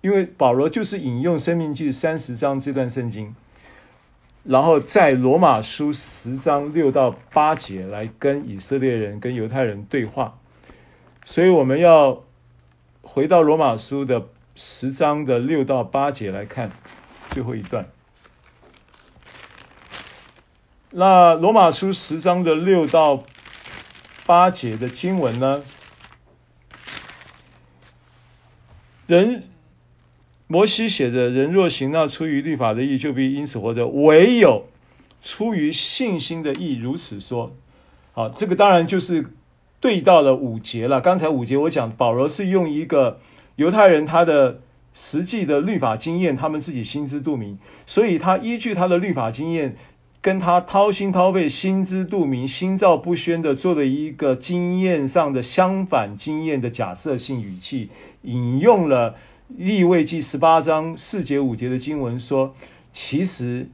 [0.01, 3.35] 因为保罗就是引用《生命记》三十章这段圣经。
[4.43, 10.39] 然后在罗马书十章六到八节来跟以色列人、跟犹太人对话，
[11.25, 12.23] 所以我们要
[13.01, 16.71] 回到罗马书的十章的六到八节来看
[17.29, 17.87] 最后一段。
[20.91, 23.23] 那罗马书十章的六到
[24.25, 25.61] 八节的经文呢，
[29.18, 29.43] 人。
[30.51, 34.66] 摩西写着：“人若行那出于律法的义，就必因此活着；唯有
[35.22, 37.55] 出于信心的义，如此说。”
[38.14, 39.28] 好，这个当然就是
[39.80, 41.01] 对到了五节了。
[41.01, 43.20] 刚才五节我讲，保罗是用一个
[43.57, 44.62] 犹太人他的
[44.95, 49.78] 实际的律法经验，他们自己心知肚明，所以他依据他的律法经验，
[50.22, 57.89] 跟他掏心掏肺、心知肚明、心照不宣的做了一个经验上的相反经验的假设性语气，
[58.24, 59.15] 引用了。
[59.47, 62.53] 利未记十八章四节五节的经文说
[62.93, 63.67] ：“其实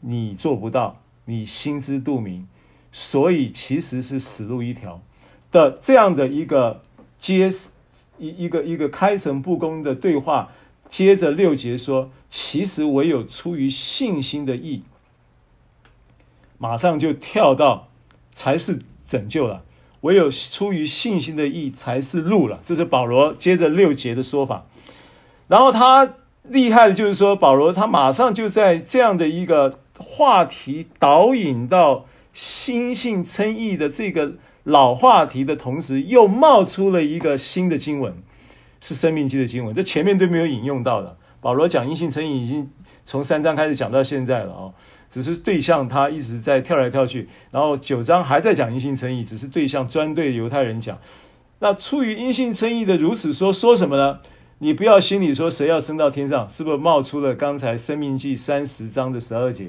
[0.00, 2.48] 你做不到，你心知肚明，
[2.90, 5.02] 所以其实是死路一条
[5.52, 6.80] 的这样的一个
[7.20, 7.50] 接
[8.18, 10.50] 一一个一个开诚布公的对话。”
[10.88, 14.84] 接着六节说：“其实唯有出于信心的义，
[16.64, 17.88] 马上就跳到
[18.32, 19.62] 才是拯救了。
[20.00, 24.64] 唯有出于信心的义才是路了。”这是保罗接着六节的说法。
[25.46, 38.14] 然后他厉害的就是说，保罗他马上就在这样的一个话题导引到心性称义的这个老话题的同时，又冒出了一个新的经文，
[38.80, 41.18] 是生命期的经文，这前面都没有引用到的。
[41.42, 42.70] 保罗讲因信称义已经
[43.04, 44.72] 从三章开始讲到现在了哦，
[45.14, 50.98] 只是对象他一直在跳来跳去，然后九章还在讲阴性称义，只是对象专对犹太人讲。
[51.60, 54.18] 那出于阴性称义的如此说，说什么呢？
[54.58, 59.66] 你不要心里说谁要升到天上，是不是冒出了刚才《生命记》三十章的十二节？《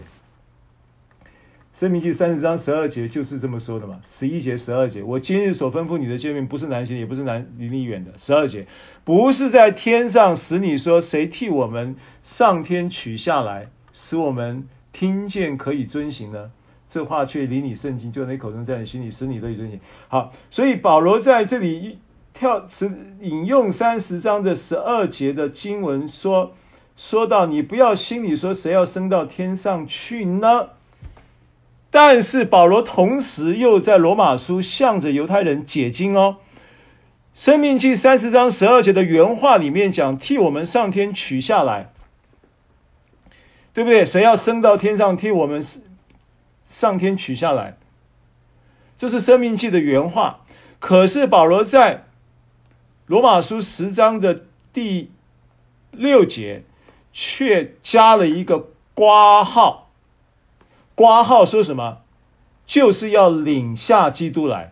[1.72, 4.00] 生命记》三十章十二节就是这么说的嘛？
[4.04, 8.12] 十一节、十二节，我今日所吩咐你的诫命，不是难行，也不是难离你远的。
[8.18, 8.66] 十二节，
[9.04, 16.52] 不是在天上使你说谁替我们上天取下来，使我们听见可以遵行呢？
[16.88, 19.80] 这话却离你甚近，就你口中，在你心里，使你得以遵行。
[20.08, 22.00] 好，所以保罗在这里。
[22.38, 22.92] 跳是
[23.22, 26.52] 引用三十章的十二节的经文说，
[26.98, 30.72] 说到你不要心里说谁要升到天上去呢？
[31.90, 36.36] 但是保罗同时又在罗马书向着犹太人解经哦，
[37.42, 41.94] 《生命记》三十章十二节的原话里面讲，替我们上天取下来，
[43.76, 44.06] 对不对？
[44.06, 45.64] 谁要升到天上替我们
[46.70, 47.76] 上天取下来？
[48.98, 50.40] 这是《生命记》的原话。
[50.80, 52.06] 可是保罗在
[53.08, 55.12] 罗马书十章的第
[55.92, 56.64] 六节，
[57.12, 59.90] 却加了一个括号。
[60.96, 61.98] 括号说什么？
[62.66, 64.72] 就是要领下基督来。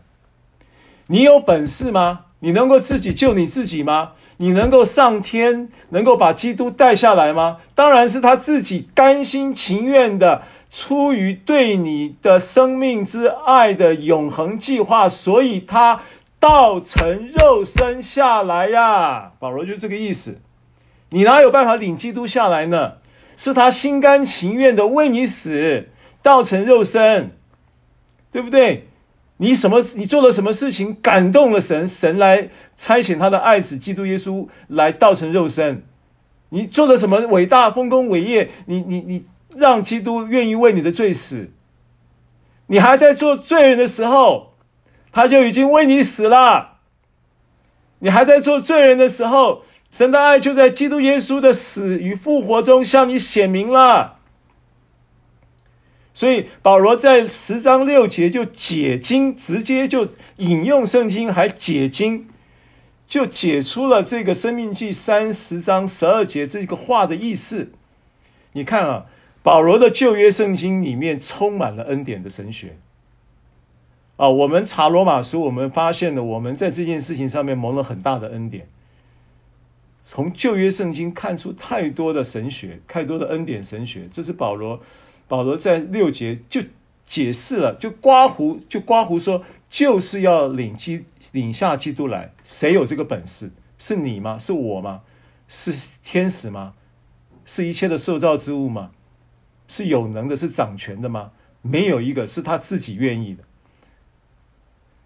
[1.08, 2.28] 你有本事吗？
[2.44, 4.12] 你能够自己救你自己吗？
[4.38, 7.58] 你能够上天，能够把基督带下来吗？
[7.74, 16.02] 当然是他自己甘心情愿的，出于对你的生命之爱的永恒计划，所以他。
[16.44, 20.42] 道成肉身下来呀，保罗就这个意思。
[21.12, 22.96] 你哪有办法领基督下来呢？
[23.38, 25.88] 是他心甘情愿的为你死，
[26.22, 27.32] 道成肉身，
[28.30, 28.90] 对不对？
[29.38, 29.84] 你什么？
[29.96, 31.88] 你做了什么事情感动了神？
[31.88, 35.84] 神来差遣他的爱子基督耶稣来道成肉身。
[36.50, 38.52] 你做了什么伟大丰功伟业？
[38.68, 39.26] 你你你
[39.56, 41.50] 让基督愿意为你的罪死？
[42.68, 44.52] 你还在做罪人的时候。
[45.16, 46.78] 他就已经为你死了，
[48.00, 49.62] 你还在做罪人的时候，
[49.92, 54.13] 神的爱就在基督耶稣的死与复活中向你显明了。
[56.14, 60.08] 所以保罗在十章六节就解经，直接就
[60.38, 62.28] 引用圣经，还解经，
[63.08, 67.72] 就解出了这个《生命记》三十章十二节这个话的意思。
[68.52, 69.06] 你看啊，
[69.42, 72.78] 保罗的旧约圣经里面充满了恩典的神学。
[74.18, 78.68] 啊，我们查罗马书，我们发现了我们在这件事情上面蒙了很大的恩典。
[80.06, 84.80] 从旧约圣经看出太多的神学，太多的恩典神学，这是保罗
[85.34, 86.62] 保罗在六节就
[87.08, 93.50] 解释了，就刮胡就刮胡说，就是要领基领下基督来，谁有这个本事？
[93.80, 94.38] 是你吗？
[94.38, 95.02] 是我吗？
[95.48, 96.76] 是天使吗？
[97.46, 98.92] 是一切的受造之物吗？
[99.68, 101.32] 是有能的，是掌权的吗？
[101.64, 103.44] 没有一个是他自己愿意的，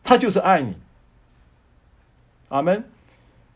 [0.04, 0.74] 他就是爱你。
[2.50, 2.84] 阿门。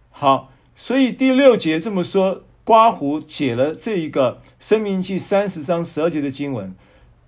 [0.09, 6.73] 好，所以第六节这么说，刮胡解了这一个申命记三十章十二节的经文，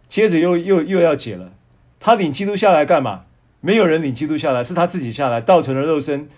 [0.08, 1.52] 接着又又又要解了。
[2.00, 3.26] 他领基督下来干嘛？
[3.60, 6.30] 没有人领基督下来，是他自己下来，道成了肉身，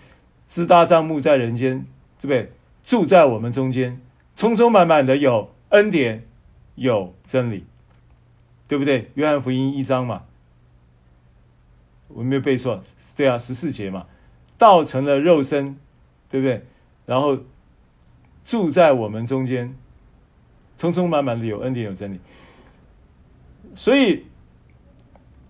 [0.48, 1.84] 支搭帐幕在人间，
[2.20, 2.52] 对不对？
[2.84, 4.00] 住在我们中间，
[4.36, 6.24] 充充满满的有恩典，
[6.76, 7.66] 有真理，
[8.66, 9.10] 对不对？
[9.14, 10.22] 约翰福音一章嘛，
[12.08, 12.82] 我没有背错，
[13.16, 14.06] 对啊，十四节嘛，
[14.56, 15.76] 道成了肉身，
[16.30, 16.64] 对不对？
[17.04, 17.38] 然后
[18.44, 19.74] 住在我们中间，
[20.76, 22.20] 充充满满的有恩典，有真理。
[23.74, 24.26] 所以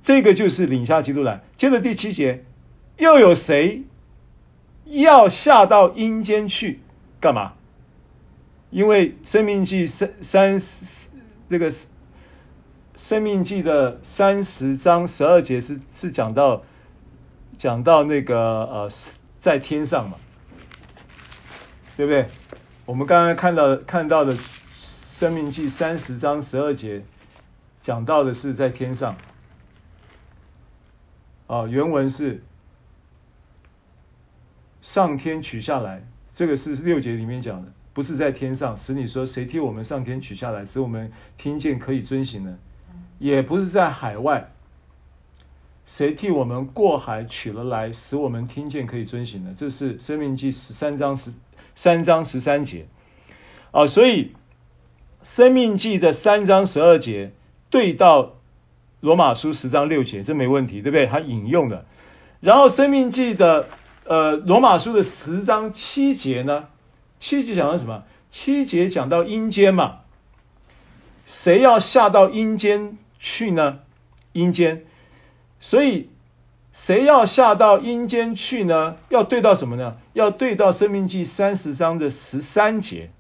[0.03, 1.43] 这个就是领下基督来。
[1.57, 2.45] 接着第七节，
[2.99, 3.85] 又有谁
[4.85, 6.81] 要下到阴间去？
[7.21, 7.55] 干嘛？
[8.71, 9.87] 因为《生命记》
[10.21, 10.59] 三三
[11.49, 11.71] 这个
[12.95, 16.63] 《生命记》的三十章十二节是是讲到
[17.57, 18.89] 讲到那个呃
[19.41, 20.17] 在天上嘛，
[21.97, 22.27] 对不对？
[22.85, 24.35] 我们刚刚看到看到的
[25.17, 27.03] 《生命记》三十章十二节
[27.83, 29.17] 讲到的是在天上，
[31.47, 32.43] 啊，原文是
[34.83, 36.07] 上天取下来。
[36.35, 42.59] 这个是六节里面讲的，不是在天上，使你说谁替我们上天取下来，使我们听见可以遵行呢？
[43.19, 44.53] 也不是在海外，
[45.87, 49.55] 谁替我们过海取了来，使我们听见可以遵行呢？
[49.57, 51.33] 这是生命记十三章十
[51.75, 52.87] 三章十三节
[53.71, 54.35] 啊，所以
[55.27, 57.33] 生命记的三章十二节
[57.69, 58.37] 对到
[59.01, 61.05] 罗马书十章六节，这没问题，对不对？
[61.05, 61.85] 他引用的，
[62.39, 63.67] 然后生命记的。
[64.05, 66.69] 呃，罗马书的十章七节呢？
[67.19, 68.05] 七节讲到什么？
[68.31, 70.03] 七节讲到阴间嘛。
[71.27, 73.81] 谁要下到阴间去呢？
[74.33, 74.85] 阴间，
[75.59, 76.09] 所以
[76.73, 78.95] 谁要下到阴间去呢？
[79.09, 79.97] 要对到什么呢？
[80.13, 83.11] 要对到生命记三十章的十三节。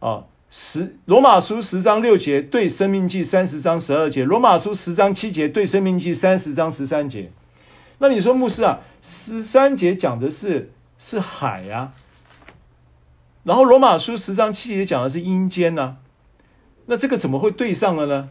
[0.00, 0.24] 啊，
[0.56, 7.32] 十罗马书十章六节对生命记三十章十二节，罗马书十章七节对生命记三十章十三节。
[7.98, 11.92] 那你说牧师啊，十三节讲的是是海呀、
[13.42, 15.96] 然后罗马书十章七节讲的是阴间呢、
[16.86, 18.28] 那这个怎么会对上了呢？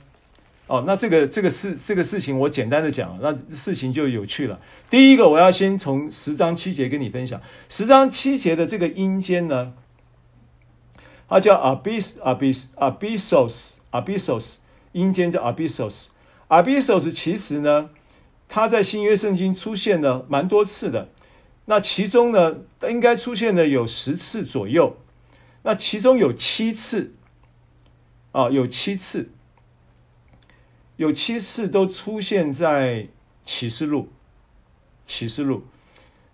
[0.68, 4.62] 哦，那这个这个事这个事情我简单的讲，那事情就有趣了。
[4.90, 9.74] 第一个，我要先从十章七节跟你分享，十章七节的这个阴间呢，
[11.28, 14.54] 它叫 abyss abyss abyssos abyssos，
[14.92, 17.90] 阴间叫 abyssos，abyssos 其实呢。
[18.50, 21.10] 它在新约圣经出现了蛮多次的，
[21.66, 22.58] 那其中呢，
[22.88, 24.96] 应该出现的有十次左右，
[25.64, 27.16] 那其中有七次，
[28.32, 29.32] 啊，有七次，
[30.98, 33.08] 有七次都出现在
[33.44, 34.10] 启示录，
[35.08, 35.64] 启示录，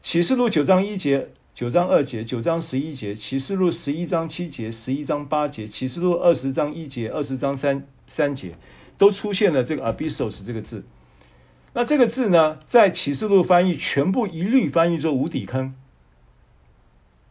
[0.03, 1.29] 启示录九章一节、
[1.59, 8.55] 九章二节、九章十一节，启示录十一章七节、十一章八节，启示录二十章一节、二十章三三节，
[8.97, 10.85] 都出现了这个 abyssos 这个字。
[11.73, 15.75] 那这个字呢，在启示录翻译全部一律翻译作无底坑。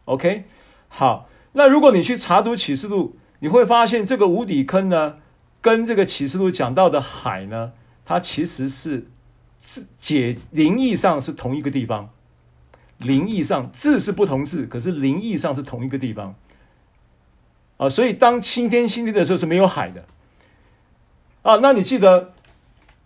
[0.05, 0.43] OK，
[0.89, 5.15] 好，那如果你去查读启示录，你会发现这个无底坑呢，
[5.59, 7.71] 跟这个启示录讲到的海呢，
[8.05, 9.07] 它其实是
[9.99, 12.11] 解灵异上是同一个地方，
[12.99, 16.35] 灵异上字是不同字，可是灵异上是同一个地方。
[17.77, 20.05] 啊，所以当新天新地的时候是没有海的。
[21.41, 22.33] 啊，那你记得？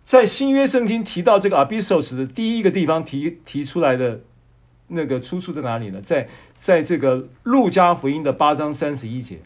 [0.06, 4.20] 在新约圣经提到这个 abyssos 的第一个地方提提出来的
[4.88, 6.02] 那个出处在哪里呢？
[6.02, 6.28] 在
[6.60, 9.38] 在这个路加福音的八章三十一节，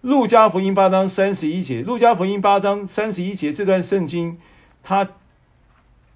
[0.00, 4.38] 路加福音八章三十一节，路加福音八章三十一节这段圣经，
[4.82, 5.08] 他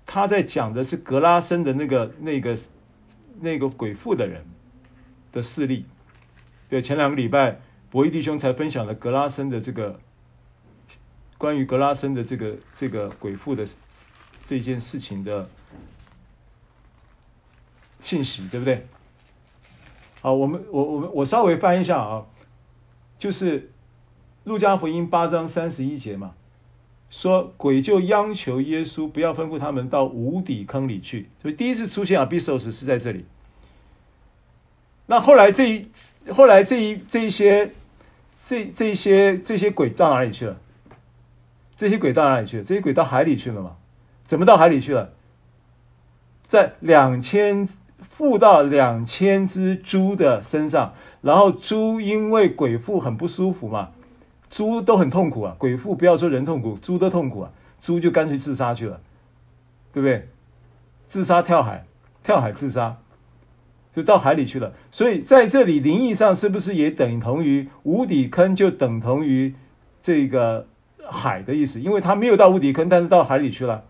[0.04, 2.58] 他在讲的是格拉森的那个那个
[3.40, 4.44] 那个鬼父的人
[5.32, 5.86] 的事例。
[6.69, 10.01] 对，前两个礼拜博弈弟兄才分享了格拉森的这个。
[11.36, 13.66] 关于格拉森的这个这个鬼父的
[14.47, 15.47] 这件事情的
[18.01, 18.86] 信息，对不对？
[20.23, 22.24] 好，我们我我们我稍微翻一下啊，
[23.19, 23.70] 就是
[24.44, 26.35] 路加福音八章三十一节嘛，
[27.15, 33.24] 说鬼就央求耶稣不要吩咐他们到无底坑里去，所以第一次出现 abyssos 是在这里。
[35.07, 35.86] 那后来这一
[36.32, 37.70] 后来这一这一些
[38.45, 40.57] 这这一些这些鬼到哪里去了？
[41.77, 42.65] 这些鬼到哪里去了？
[42.65, 43.77] 这些鬼到海里去了吗？
[44.27, 45.12] 怎么到海里去了？
[46.49, 47.69] 在两千
[48.11, 53.93] 附到两千只猪的身上，然后猪因为鬼附很不舒服嘛，
[54.55, 55.56] 猪都很痛苦啊。
[55.59, 57.51] 鬼父不要说人痛苦，猪都痛苦啊。
[57.81, 59.01] 猪就干脆自杀去了，
[59.93, 60.28] 对不对？
[61.09, 61.85] 自杀跳海，
[62.22, 62.97] 跳海自杀，
[63.97, 64.72] 就到海里去了。
[64.93, 68.55] 所以在这里灵异上是不是也等同于无底坑？
[68.55, 69.55] 就等同于
[70.01, 70.68] 这个
[71.05, 73.82] 海的意思，因为他没有到无底坑，但是到海里去了。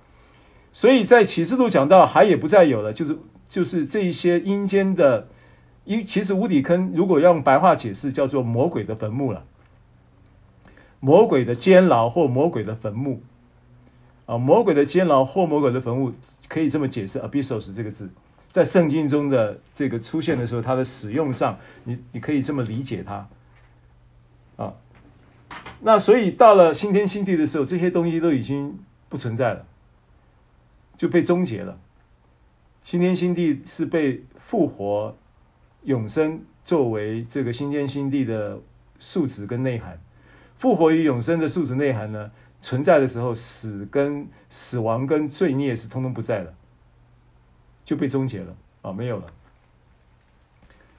[0.73, 3.19] 所以在启示录讲到海也不再有了，就是
[3.51, 5.29] 就是这一些阴间的，
[5.85, 9.45] 因其实无底坑如果要用白话解释，叫做魔鬼的坟墓了，
[11.05, 13.23] 魔鬼的监牢或魔鬼的坟墓。
[14.25, 16.11] 啊，魔鬼的监牢或魔鬼的坟墓，
[16.49, 18.09] 可以这么解释 “abyssos” 这个字，
[18.51, 23.29] 在圣经中的这个出现的时候，它的使用上，你你可以这么理解它。
[24.57, 24.73] 啊，
[25.83, 28.79] 那所以到了新天新地的时候，这些东西都已经
[29.11, 29.67] 不存在了，
[30.97, 31.79] 就被终结了。
[32.83, 35.15] 新天新地是被复活、
[35.83, 38.59] 永生作为这个新天新地的
[38.99, 40.01] 素质跟内涵。
[40.65, 42.31] 复活与永生的素质内涵呢？
[42.63, 46.55] 存在的时候，死跟死亡跟罪孽是通通不在了，
[47.85, 49.25] 就被终结了啊，没有了，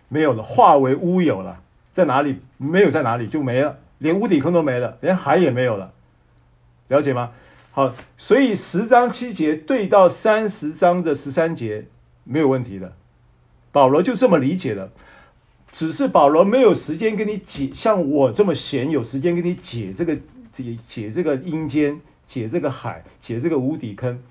[0.08, 1.64] 没有了，化为乌有了，
[1.94, 2.40] 在哪里？
[2.58, 5.92] 没有在哪里就没了，连无底坑都没了，连海也没有了，
[6.90, 7.32] 了解吗？
[7.72, 11.88] 好，所以十章七节对到三十章的十三节
[12.24, 12.94] 没有问题的，
[13.72, 14.92] 保罗就这么理解的，
[15.76, 20.18] 只是保罗没有时间跟你解，像我这么闲有时间跟你解这个。
[20.56, 24.24] 解解这个阴间，解这个海，解这个无底坑。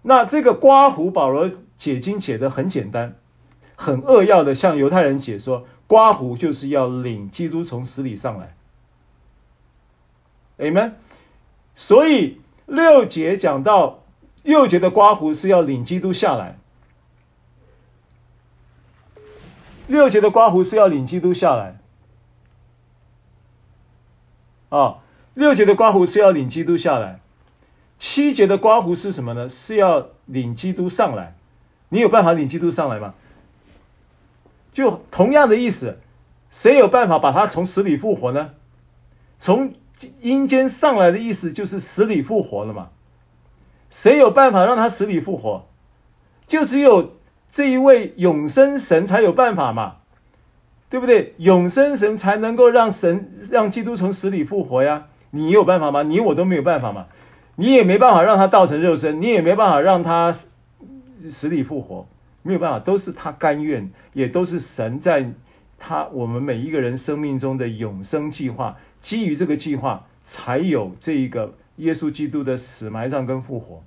[0.00, 3.16] 那这个刮胡，保罗解经解的很简单，
[3.76, 8.56] 很扼要的向犹太人解说，刮胡就是要领基督从死里上来。
[10.56, 10.92] Amen。
[11.74, 14.04] 所以六节讲到
[14.42, 16.58] 六节的刮胡是要领基督下来，
[19.92, 21.78] 六节的刮胡是要领基督下来，
[24.70, 25.00] 啊。
[25.34, 27.20] 六节的刮胡是要领基督下来，
[27.98, 29.48] 七节的刮胡是什么呢？
[29.48, 31.36] 是要领基督上来。
[31.90, 33.14] 你有办法领基督上来吗？
[34.72, 35.98] 就同样的意思，
[36.50, 38.52] 谁有办法把他从死里复活呢？
[39.38, 39.74] 从
[40.20, 42.90] 阴间上来的意思就是死里复活了嘛。
[43.90, 45.66] 谁有办法让他死里复活？
[46.46, 47.12] 就只有
[47.52, 49.96] 这一位永生神才有办法嘛，
[50.88, 51.34] 对不对？
[51.36, 55.08] 永生神才能够让神让基督从死里复活呀。
[55.30, 56.02] 你有办法吗？
[56.02, 57.06] 你我都没有办法嘛，
[57.56, 60.34] 你也没办法让他道成肉身，你也没办法让他
[61.30, 62.06] 死里复活，
[62.42, 65.30] 没有办法，都是他甘愿，也都是神在
[65.78, 73.82] 他我们每一个人生命中的永生计划，基于这个计划，才有这一个耶稣基督的死埋葬跟复活。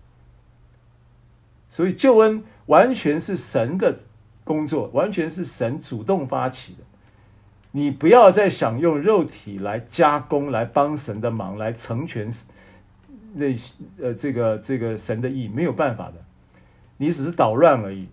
[1.76, 4.00] 所以救恩完全是神的
[4.46, 6.80] 工作，完全是神主动发起的。
[7.72, 12.32] 你不要再想用肉体来加工，来帮神的忙，来成全
[13.34, 13.54] 那
[14.02, 16.14] 呃这个这个神的意，没有办法的，
[16.96, 18.08] 你只是捣乱而已，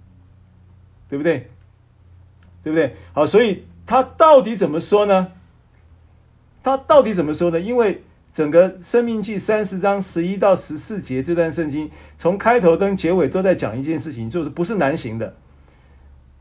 [1.09, 1.48] 对不对？
[2.64, 2.97] 对不对？
[3.12, 5.28] 好，所以他到底怎么说呢？
[6.64, 7.60] 他到底怎么说呢？
[7.60, 8.02] 因为
[8.32, 15.34] 整个《生命记》三十章十一到十四节这段圣经，从开头跟结尾都在讲一件事情，就是不是难行的，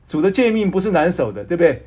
[0.07, 1.83] 主的诫命不是难守的，对不对？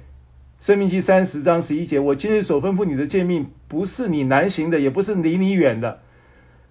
[0.60, 6.01] 生命记三十章十一节，我今日所吩咐你的诫命，不是你难行的，也不是离你远的。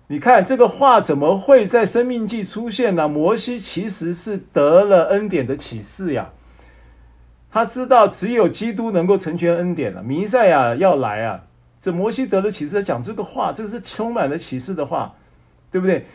[0.07, 3.07] 你看这个话怎么会在生命记出现呢？
[3.07, 6.30] 摩西其实是得了恩典的启示呀，
[7.49, 11.45] 他知道只有基督能够成全恩典了，弥赛亚要来啊。
[11.84, 15.14] 这摩西得了启示，他讲这个话，这个是充满了启示的话，
[15.69, 16.07] 对不对？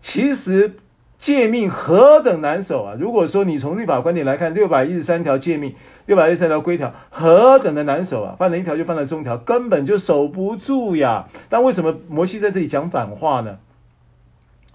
[0.00, 0.72] 其实。
[1.20, 2.94] 诫命何等难守啊！
[2.98, 5.74] 如果说你从律法观点来看，六百一十三条诫命，
[6.06, 8.34] 六百一十三条规条，何等的难守啊！
[8.38, 11.28] 犯了一条就犯了中条，根本就守不住呀。
[11.50, 13.58] 那为什么摩西在这里讲反话呢？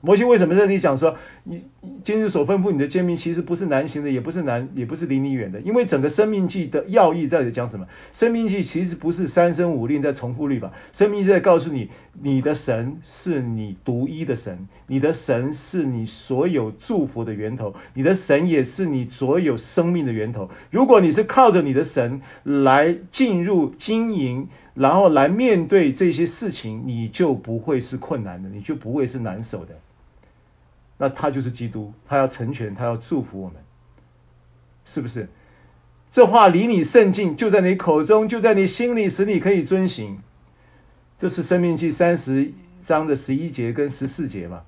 [0.06, 1.64] 摩西为什么这里讲说，你
[2.04, 5.60] 今日所吩咐你的诫命，其实不是难行的，也不是难，也不是离你远的。
[5.62, 7.88] 因为整个生命记的要义在这里讲什么？
[8.14, 11.90] 生命记其实不是三生五令在重复律法，生命记在告诉你，
[12.22, 20.48] 你的神是你独一的神，你的神是你所有祝福的源头，你的神也是你所有生命的源头。
[20.70, 29.74] 如果你是靠着你的神来进入经营，然后来面对这些事情，你就不会是困难的，你就不会是难守的。
[30.98, 33.58] 那他就是基督，他要成全，他要祝福我们，
[34.86, 35.28] 是不是？
[36.12, 40.20] 这话离你甚近，就在你口中，就在你心里，使你可以遵行。
[41.20, 42.52] 这是《生命记》三十
[42.82, 44.64] 章的十一节跟十四节嘛，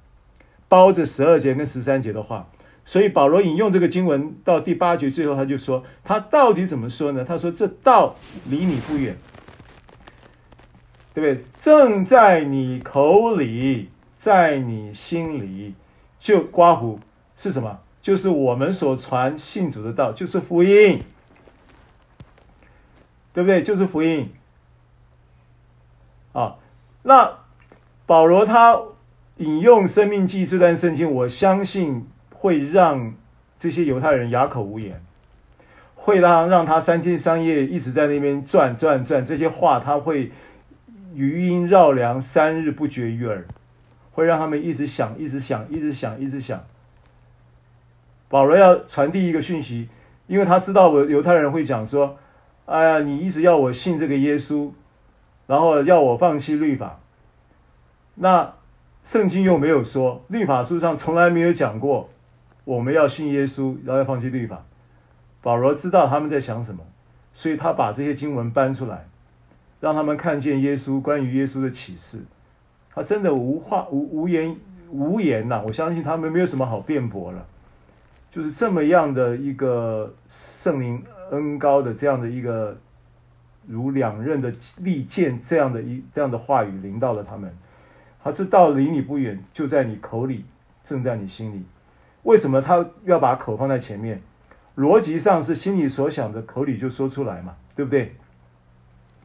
[0.67, 2.47] 包着十二节跟十三节的话。
[2.83, 7.25] 所以保罗引用这个经文到第八节最后，他就说他到底怎么说呢？
[7.25, 8.15] 他说：“这道
[8.49, 9.15] 离你不远，
[11.13, 11.45] 对不对？
[11.59, 15.73] 正在你口里，在你心里，
[16.27, 16.99] 就刮胡
[17.37, 17.79] 是什么？
[18.01, 21.03] 就是我们所传信主的道，就是福音，
[23.33, 23.63] 对不对？
[23.63, 24.29] 就是福音。
[26.33, 26.55] 啊，
[27.03, 27.31] 那
[28.05, 28.77] 保罗他
[29.37, 32.05] 引用《生命记》这段圣经，我相信。”
[32.39, 33.15] 会让
[33.59, 35.03] 这些犹太人哑口无言，
[35.95, 40.31] 会让让他三天三夜一直在那边转转转，这些话他会
[41.15, 43.47] 余音绕梁，三日不绝于耳，
[44.17, 46.63] 会让他们一直想，一直想，一直想，一直想。
[48.29, 49.89] 保罗要传递一个讯息，
[50.25, 52.17] 因为他知道我犹太人会讲说
[52.65, 54.71] ：“哎呀，你一直要我信这个耶稣，
[55.45, 56.99] 然后要我放弃律法。”
[58.15, 58.55] 那
[59.03, 62.09] 圣经又没有说，律法书上从来没有讲过。
[62.65, 64.65] 我们要信耶稣，然后要放弃律法。
[65.43, 66.83] 保罗知道他们在想什么，
[67.35, 69.05] 所以他把这些经文搬出来，
[69.79, 72.23] 让他们看见耶稣关于耶稣的启示。
[72.97, 74.55] 他真的无话无无言
[74.89, 77.45] 无言呐、我相信他们没有什么好辩驳了，
[78.31, 82.75] 就是这么样的一个圣灵恩高的这样的一个
[83.67, 87.55] 如两刃的利剑这样的一这样的话语临到了他们。
[88.23, 90.43] 他知道离你不远，就在你口里，
[90.83, 91.63] 正在你心里。
[92.23, 94.19] 为什么他要把口放在前面？
[94.75, 98.15] 逻辑上是心里所想的，口里就说出来嘛，对不对？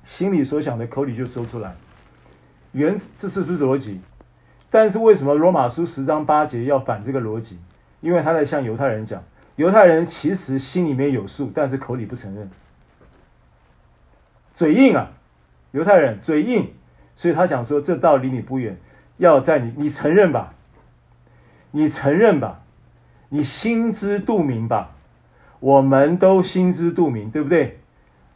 [0.04, 1.74] 心里所想的，口里就说出来，
[2.72, 4.00] 原这是不是逻辑？
[4.70, 7.58] 但是为什么罗马书十章八节要反这个逻辑？
[8.00, 9.22] 因为他在向犹太人讲，
[9.56, 12.50] 犹太人其实心里面有数，但是口里不承认，
[14.54, 15.12] 嘴硬啊，
[15.70, 16.72] 犹太人嘴硬，
[17.14, 18.76] 所以他讲说这道离你不远，
[19.18, 20.54] 要在你你承认吧，
[21.70, 22.58] 你承认吧。
[23.34, 24.90] 你心知肚明吧，
[25.58, 27.80] 我们都心知肚明，对不对？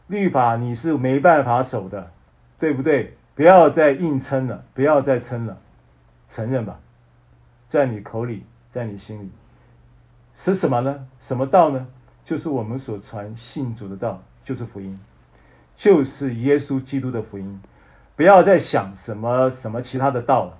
[0.07, 2.09] 律法你是没办法守的，
[2.57, 3.15] 对不对？
[3.37, 5.55] 不要再硬撑了，不要再撑了，
[6.27, 6.79] 承认吧，
[7.69, 8.43] 在你口里，
[8.73, 9.29] 在你心里，
[10.33, 11.07] 是什么呢？
[11.19, 11.85] 什么道呢？
[12.25, 14.99] 就是我们所传信主的道，就是福音，
[15.75, 17.61] 就是耶稣基督的福音。
[18.15, 20.57] 不要再想什么什么其他的道了，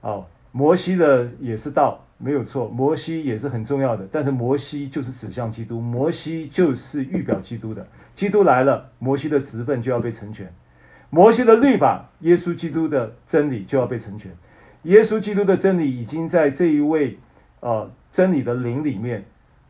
[0.00, 2.00] 哦，摩西的也是道。
[2.18, 7.86] 没有错，摩西也是很重要的，但是摩西就是指向基督，摩西就是预表基督的。
[8.16, 10.52] 基督来了，摩西的职分就要被成全，
[11.10, 14.32] 摩西的律法，耶稣基督的真理就要被成全。
[14.84, 17.18] 耶稣基督的真理已经在这一位，
[17.60, 19.24] 呃，真理的灵里面，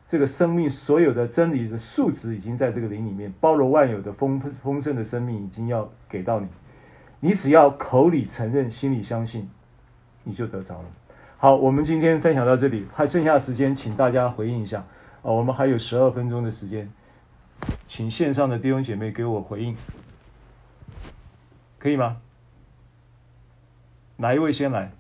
[0.06, 6.46] 这个生命所有的真理的素质已经在这个灵里面，包罗万有的丰丰盛的生命已经要给到你，
[7.20, 9.48] 你只要口里承认，心里相信，
[10.22, 10.84] 你就得着了。
[11.38, 14.84] 好，我们今天分享到这里，还剩下时间，请大家回应一下。
[15.22, 16.92] 啊，我们还有十二分钟的时间，
[17.88, 19.74] 请线上的弟兄姐妹给我回应，
[21.81, 22.19] 可以吗？
[24.19, 24.93] 哪一位先来？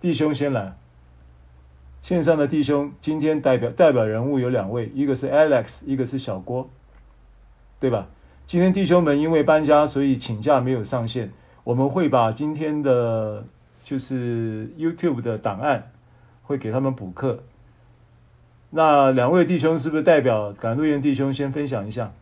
[0.00, 0.76] 弟兄先来。
[2.02, 6.68] 线上的弟兄，今天代表代表人物有两位，一个是 Alex，一个是小郭，
[7.78, 8.08] 对吧？
[8.48, 11.30] 今天弟兄们因为搬家，所以请假没有上线。
[11.62, 13.44] 我们会把今天的。
[13.86, 15.92] 就是 YouTube 的档案
[16.42, 17.44] 会给他们补课。
[18.70, 22.12] 那两位弟兄是不是代表赶路园弟兄先分享一下？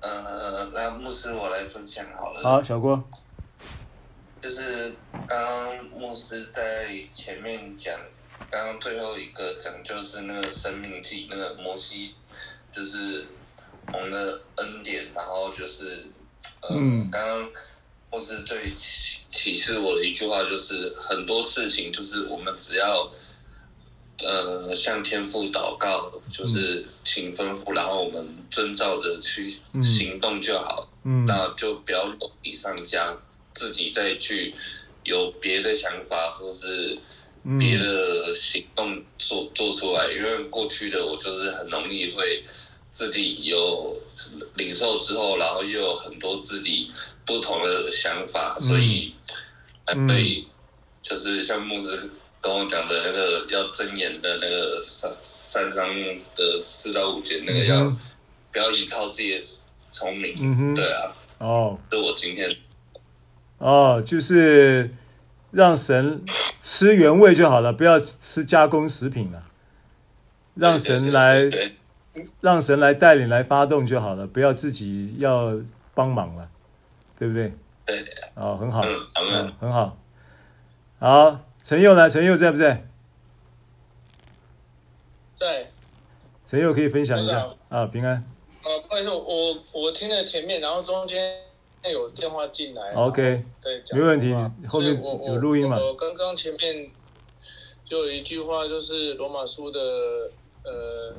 [0.00, 1.32] 呃，那牧师
[1.86, 2.42] 我来分享好了。
[2.42, 3.00] 好，小郭。
[4.42, 4.92] 就是
[5.26, 7.94] 刚刚牧师在前面讲，
[8.50, 12.14] 刚刚最后一个讲就是那个生命记，那个摩西，
[12.72, 13.26] 就是
[13.92, 16.04] 我们的恩典，然后就是。
[16.70, 17.50] 嗯，刚刚
[18.10, 23.10] 牧师最启示我的一句话就是，很多事情就是我们只要
[24.22, 30.88] 呃向天父祷告，就是请吩咐，然后我们遵照着去行动就好。
[31.06, 33.16] 嗯，那就不要落地上加
[33.54, 34.52] 自己再去
[35.04, 36.98] 有别的想法或是
[37.58, 42.42] 别的行动做做出来，因为过去的我就是很容易会。
[42.88, 43.94] 自己有
[44.54, 46.90] 领受之后，然后又有很多自己
[47.26, 49.12] 不同的想法，所以，
[49.84, 50.42] 还被
[51.02, 52.08] 就是像牧师
[52.40, 55.94] 跟我讲的那个要睁眼的那个三三章
[56.34, 57.94] 的四到五节，那个要
[58.50, 59.40] 不要依靠自己的
[59.96, 60.34] 聪明？
[60.40, 62.54] 嗯哼，对啊，哦，这我今天，
[63.58, 64.90] 哦，就是
[65.52, 66.22] 让神
[66.60, 69.44] 吃原味就好了，不要吃加工食品了，
[70.54, 71.36] 让神来。
[71.40, 71.76] 对对对对
[72.40, 75.54] 让神来带领来发动就好了，不要自己要
[75.92, 76.48] 帮忙了，
[77.18, 77.52] 对不对？
[77.84, 78.02] 对，
[78.34, 78.96] 哦，很好，嗯
[79.34, 79.98] 嗯，很好。
[80.98, 82.08] 好，陈佑呢？
[82.08, 82.86] 陈佑在不在？
[85.34, 85.70] 在。
[86.46, 88.24] 陈佑可以分享一下啊，平安。
[88.66, 91.40] 呃，不好意思，我我听了前面，然后中间
[91.84, 92.94] 有电话进来。
[92.94, 94.34] OK，对，没问题。
[94.68, 95.78] 后面有录音吗？
[95.80, 96.90] 我刚刚前面
[97.84, 99.80] 就有一句话，就是罗马书的
[100.64, 101.14] 呃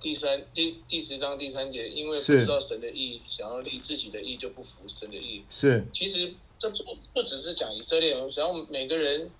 [0.00, 5.44] 第三第第十章第三节，因为不知道神的意，想要立自己的意，就不服神的意。
[5.50, 5.86] 是。
[5.92, 9.30] 其实这不不只是讲以色列，想要每个人。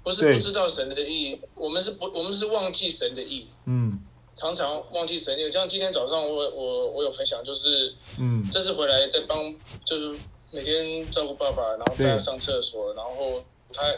[0.00, 3.46] 不是不知道神的意，我们是不，我们是忘记神的意。
[3.66, 4.00] 嗯，
[4.38, 5.50] 常常忘记神的意。
[5.50, 9.52] 像今天早上我我我有分享，就是嗯，这次回来在帮，
[9.84, 10.16] 就是
[10.52, 13.42] 每天照顾爸爸，然后带他上厕所，然后
[13.72, 13.92] 他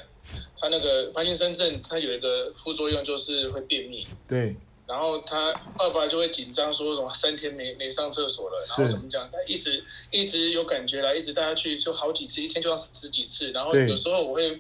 [0.59, 4.07] 他那个帕金森症，他有一个副作用就是会便秘。
[4.27, 4.57] 对。
[4.87, 9.31] 然后他爸爸就会紧张，说什么三天没没上厕所了，然后怎么讲？
[9.31, 13.53] 他一直一直有感觉来，一直带他去，就好几次，一天就要十几次。
[13.53, 14.59] 然后有时候我会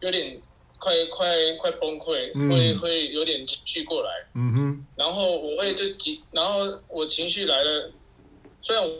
[0.00, 0.40] 有点。
[0.78, 7.90] 快快快崩溃，嗯、会会有点情绪过来，嗯哼，然后我会就急，然后我情绪来了，
[8.62, 8.96] 虽然我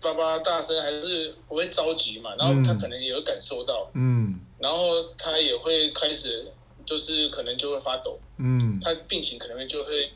[0.00, 6.44] 爸爸大声，还是我会着急嘛，然后他可能也有感受到，嗯，然后他也会开始
[6.84, 10.12] 就是可能就会发抖，嗯，他病情可能就会，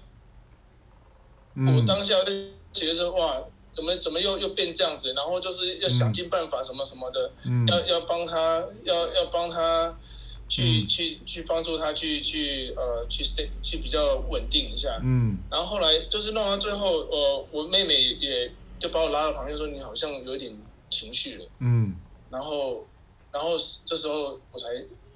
[1.55, 2.33] 嗯、我当下就
[2.73, 3.41] 觉得说哇，
[3.73, 9.97] 怎么怎么又又变这样子，然后就是要想尽办法什么什么的，嗯、要要帮他，要要帮他。
[10.49, 20.57] 去、嗯、去去帮助他去去呃去 stay 去比较稳定一下，嗯，然后后来就是弄到最后，呃，我妹妹也就把我拉到旁边说，你好像有点
[20.91, 21.97] 情绪了，嗯，
[22.31, 22.87] 然后
[23.33, 23.57] 然后
[23.87, 24.69] 这时候我才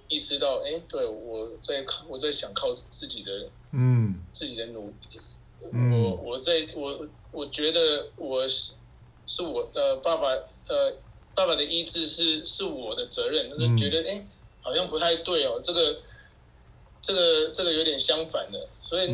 [0.09, 5.21] 意识到，哎，对，我在靠我在想靠自己的，嗯，自己的努力，
[5.73, 8.73] 嗯、我我在我我觉得我是
[9.27, 10.29] 是我的爸爸，
[10.69, 10.97] 呃，
[11.35, 14.17] 爸爸的医治是是我的责任，就是觉得哎。
[14.17, 14.31] 嗯
[14.61, 16.01] 好像不太对哦，这个，
[17.01, 19.09] 这个，这个有点相反的，所以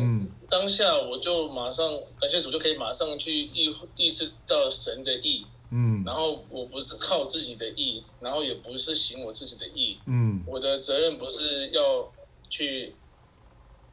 [0.49, 1.87] 当下我就马上
[2.19, 12.11] 感谢主，就可以马上去意意识到神的意，嗯，然后我不是靠自己的意，然后也不是行我自己的意，嗯，我的责任不是要
[12.49, 12.95] 去，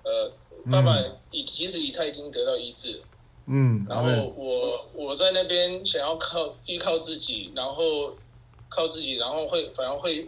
[0.02, 0.32] 呃，
[0.70, 0.98] 爸爸
[1.30, 3.02] 已其实已他已经得到医治，
[3.46, 8.18] 嗯，然后我我在那边想要靠依靠自己，然后
[8.68, 10.26] 靠自己，然后会反而会。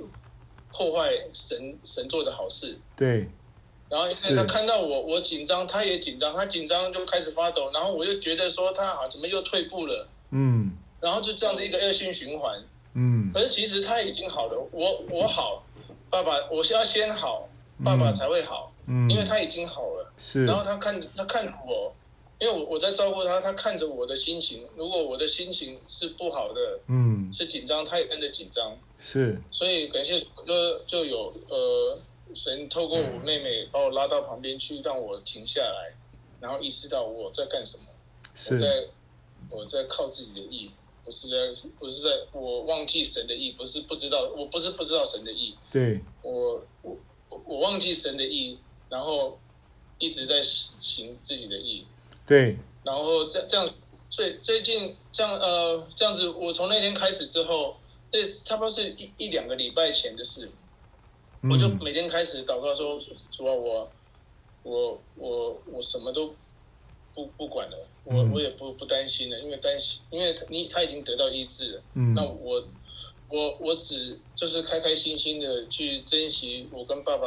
[0.76, 3.28] 破坏神神做的好事，对。
[3.88, 10.72] 然后因为他看到我，我紧张，他也紧张，他紧张就开始发抖，然后我又觉得说他好怎么又退步了，嗯。
[11.01, 12.60] 然后就这样子一个恶性循环，
[12.94, 13.30] 嗯。
[13.32, 15.64] 可是其实他已经好了，我我好，
[16.10, 17.48] 爸爸，我是要先好，
[17.84, 20.44] 爸爸才会好，嗯，因为他已经好了，是。
[20.44, 21.94] 然后他看他看着我，
[22.40, 28.77] 因为我我在照顾他，他看着我的心情，如果我的心情是不好的，嗯，是紧张，他也跟着紧张。
[28.98, 31.98] 是，所以感谢就就有呃
[32.35, 35.94] 神透过我妹妹把我拉到旁边去，让我停下来，
[36.40, 37.85] 然后意识到我在干什么，
[38.35, 38.55] 是。
[38.55, 38.86] 我在
[39.51, 40.70] 我在靠自己的意，
[41.05, 46.97] 不是在不是在我忘记神的意，不是不知道，我不是不知道神的意，对，我我
[47.44, 48.59] 我忘记神的意，
[48.89, 49.39] 然后
[49.98, 51.86] 一直在行自己的意，
[52.26, 53.68] 对，然后这这样，
[54.09, 57.76] 所以最近这样呃这样子，我从那天开始之后。
[58.16, 60.48] 那差不多是一一两个礼拜前的事，
[61.42, 62.96] 嗯、我就每天开始祷告说
[63.28, 63.90] ：“主啊，我
[64.62, 66.32] 我我我什么都
[67.12, 71.82] 不不管了，我我也不不担心了，因为担心，因为你他已经得到医治了。
[71.94, 72.64] 嗯、那我
[73.28, 77.26] 我我只就是开开心心的去珍惜我跟爸爸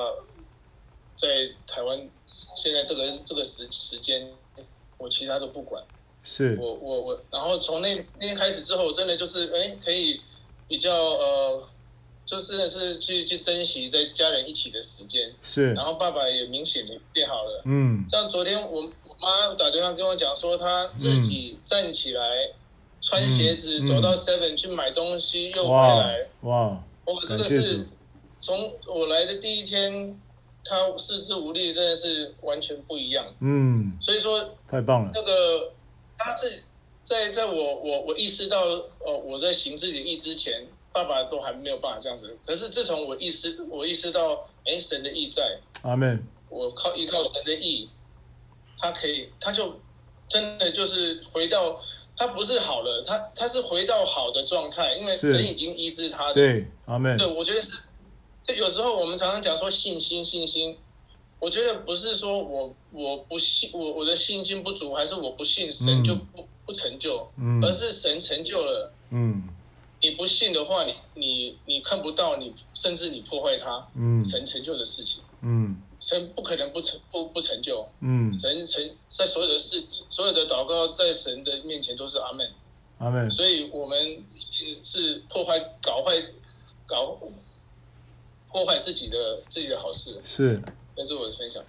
[1.17, 2.09] 在台湾
[2.55, 4.31] 现在这个这个时时间，
[4.97, 5.83] 我其他都不管。
[6.23, 10.21] 是我我我，然后从那那天开始之后，我真的就是哎可以。”
[10.69, 11.63] 比较呃，
[12.25, 15.71] 就是是去去珍惜在家人一起的时间，是。
[15.71, 18.05] 然后爸爸也明显的变好了，嗯。
[18.11, 22.53] 像昨天我我妈打电话跟我讲说，她自己站起来，嗯、
[22.99, 26.27] 穿鞋子走到 Seven 去买东西，又回来。
[26.41, 26.83] 哇！
[27.05, 27.87] 我真的是
[28.41, 30.19] 从我来的第一天，
[30.67, 33.25] 她四肢无力，真的是完全不一样。
[33.39, 33.97] 嗯。
[34.01, 35.11] 所以说，太棒了。
[35.13, 35.73] 那个
[36.17, 36.57] 他自己。
[37.03, 38.65] 在在我我我意识到，
[38.99, 42.37] 呃，我在行自己的意之前，爸爸都还没有办法这样子。
[42.45, 46.21] 可是自从我意识，我意识到，哎，神的意在，阿门。
[46.49, 47.89] 我靠依靠神的意，
[48.77, 49.79] 他可以，他就
[50.27, 51.79] 真的就是回到，
[52.17, 56.33] 他不是好了，他他是回到好的状态，因为神已经医治他的。
[56.33, 57.15] 对，阿门。
[57.15, 57.77] 对，我觉得是，就
[58.55, 60.77] 有时候我们常常讲说信心，信心。
[61.39, 69.47] 我觉得不是说我我不信我我的信心不足，还是我不信神就不、嗯、不成就，嗯，而是神成就了，嗯，
[70.01, 82.51] 你不信的话，你你你看不到，你甚至你破坏他，嗯，神成就的事情，嗯，神不可能不成不不成就，嗯，神成在所有的事所有的祷告在神的面前都是阿门，
[82.97, 84.25] 阿门，所以我们
[84.81, 86.19] 是破坏搞坏
[86.87, 87.15] 搞
[88.51, 89.17] 破坏自己的
[89.47, 90.61] 自己的好事，是。
[90.95, 91.63] 这是我的分享。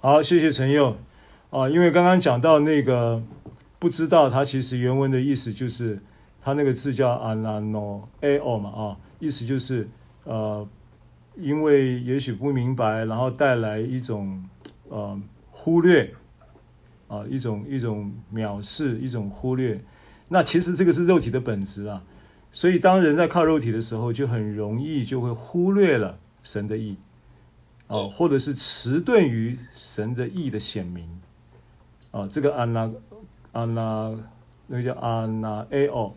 [0.00, 0.96] 好，谢谢陈佑
[1.50, 3.22] 啊，因为刚刚讲到那个
[3.78, 6.00] 不知道，它其实原文的意思就是，
[6.40, 9.88] 它那个字叫 ananoeo 嘛啊，意思就是
[10.24, 10.66] 呃，
[11.36, 14.42] 因为也许不明白，然后带来一种
[14.88, 15.20] 呃
[15.50, 16.14] 忽略
[17.08, 19.78] 啊，一种一种藐视，一种忽略。
[20.28, 22.02] 那其实这个是肉体的本质啊，
[22.54, 26.96] 所以当人在靠肉体的时候，就很容易就会忽略了神的意。
[27.86, 31.06] 哦，或者是迟钝于神的意的显明，
[32.12, 32.90] 啊，这个阿那
[33.52, 34.18] 阿那
[34.66, 36.16] 那个叫阿那 A O，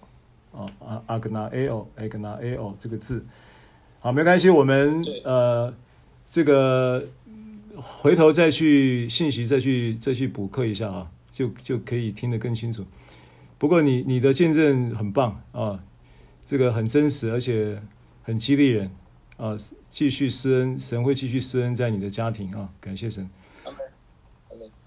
[0.54, 3.26] 啊阿阿格纳 A O 阿格纳 A O 这个字，
[4.00, 5.74] 好，没关系，我们呃
[6.30, 7.06] 这个
[7.76, 12.86] 回头再去信息再去再去补课一下啊，就就可以听得更清楚。
[13.58, 15.84] 不过你你的见证很棒啊，
[16.48, 17.80] 这个很真实，而且
[18.24, 18.90] 很激励人
[19.36, 19.56] 啊。
[19.90, 22.70] 继续施恩，神会继续施恩在你的家庭啊！
[22.80, 23.28] 感谢神。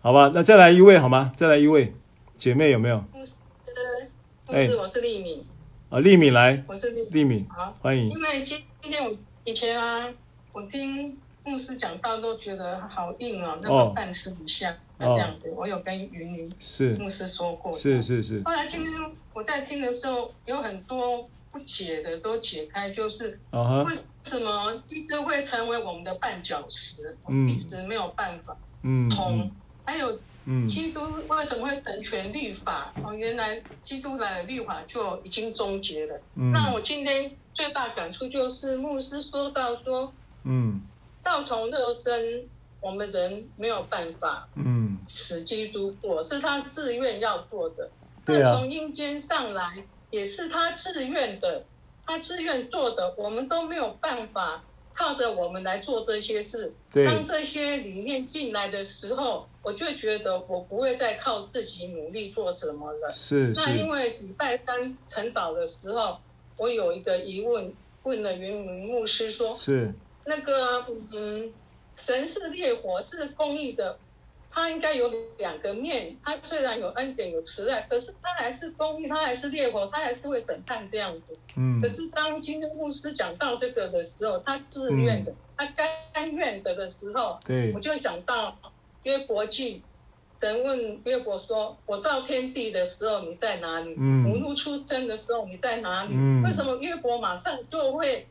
[0.00, 1.32] 好吧，那再来一位好吗？
[1.36, 1.92] 再来一位
[2.36, 3.02] 姐妹有没有？
[3.12, 3.32] 牧师，
[4.46, 5.44] 牧师，我是丽敏。
[5.88, 6.62] 啊，丽敏来。
[6.68, 7.44] 我是丽丽敏。
[7.48, 8.08] 好，欢迎。
[8.10, 10.08] 因为今今天我以前啊，
[10.52, 15.50] 我听牧师讲道都觉得好硬哦，那个饭吃不下这样子。
[15.56, 18.40] 我有跟云云是牧师说过，是是是。
[18.44, 18.94] 后来今天
[19.32, 23.94] 我在听的时候，有很多不解的都解开，就是为
[24.24, 27.16] 什么一直会成为我们的绊脚石？
[27.28, 28.56] 嗯，一直没有办法
[29.14, 29.50] 通。
[29.84, 30.20] 还有，
[30.68, 32.92] 基督为什么会成全律法？
[33.02, 36.20] 哦，原来基督来的律法就已经终结了。
[36.34, 40.12] 那我今天最大感触就是牧师说到说，
[40.44, 40.80] 嗯，
[41.24, 42.44] 道从肉身，
[42.80, 47.90] 我们人没有办法，嗯，使基督做，是他自愿要做的。
[48.24, 48.54] 对啊。
[48.54, 51.64] 从阴间上来，也是他自愿的。
[52.06, 56.72] 他自愿做的，我们都没有办法靠着我们来做这些事。
[56.92, 57.06] 对。
[57.06, 63.12] 当这些理念进来的时候，我就觉得我不会再靠自己努力做什么了。
[63.12, 63.54] 是。
[63.54, 66.18] 是那因为礼拜三晨祷的时候，
[66.56, 67.72] 我有一个疑问，
[68.02, 69.94] 问了云云牧师说：是。
[70.24, 71.52] 那个，嗯，
[71.94, 73.96] 神是烈火，是公义的。
[74.52, 81.38] 他应该有两个面，他虽然有恩典有慈爱，可是他还是公义，他还是烈火，他还是会审判这样子。
[81.56, 81.80] 嗯。
[81.80, 88.56] 可是当今天牧师讲到这个的时候，他自愿的，嗯、他甘愿的的时候，对，我就想到
[89.04, 89.82] 约伯记，
[90.40, 93.94] 神问约伯说：“我造天地的时候你在哪里？
[93.94, 98.26] 母鹿、嗯、出生的时候你在哪里？”嗯、为什么约伯马上就会？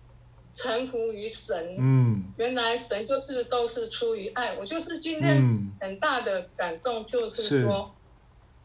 [0.62, 4.54] 臣服于神，嗯，原来神就是都是出于爱。
[4.56, 7.96] 我就是今天很大的感动，就是说，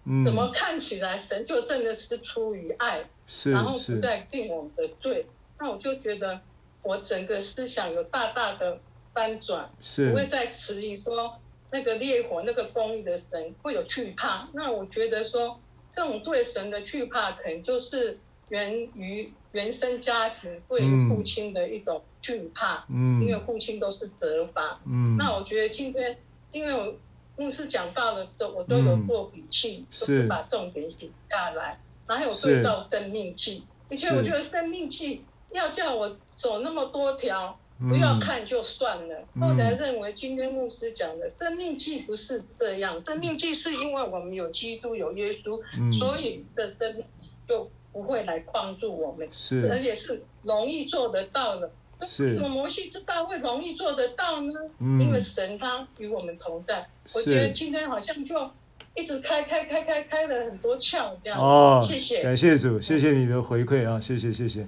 [0.04, 5.24] 嗯，怎么看起来神就真的是出于爱，是，然后不再定我们的罪。
[5.60, 6.40] 那我就觉得
[6.82, 8.80] 我整个思想有大大的
[9.12, 11.38] 翻转，是，不会再迟疑说
[11.70, 14.48] 那个烈火、那个公义的神会有惧怕。
[14.52, 15.60] 那我觉得说
[15.92, 18.18] 这种对神的惧怕，可能就是
[18.48, 19.32] 源于。
[19.54, 26.18] 原生家庭对父亲的一种惧怕，嗯，因为父亲都是责罚，嗯，那我觉得今天，
[26.50, 26.92] 因为我
[27.36, 39.24] 牧师讲到的时候，我都有做笔记，都是把重点写下来，然后有对照生命记，而且我觉得生命记要叫我走那么多条，不要看就算了。
[39.40, 45.60] 后来认为今天牧师讲的生命记不是这样，生命记是因为我们有基督有耶稣，
[45.96, 47.04] 所以的生命
[47.46, 47.70] 就。
[47.94, 51.70] 不会来帮助我们，是，而且是容易做得到的。
[52.02, 54.52] 是，为什么摩西知道会容易做得到呢？
[54.80, 56.84] 嗯，因为神他与我们同在。
[57.06, 58.50] 是，我觉得今天好像就
[58.96, 61.40] 一直开开开开开了很多窍这样。
[61.40, 64.66] 哦，谢谢，感谢主，谢谢你的回馈啊，谢谢谢谢。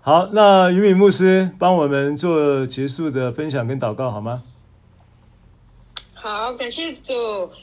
[0.00, 4.42] 好，那于敏牧师帮我们做结束的分享跟祷告好吗？
[6.14, 7.14] 好，感谢主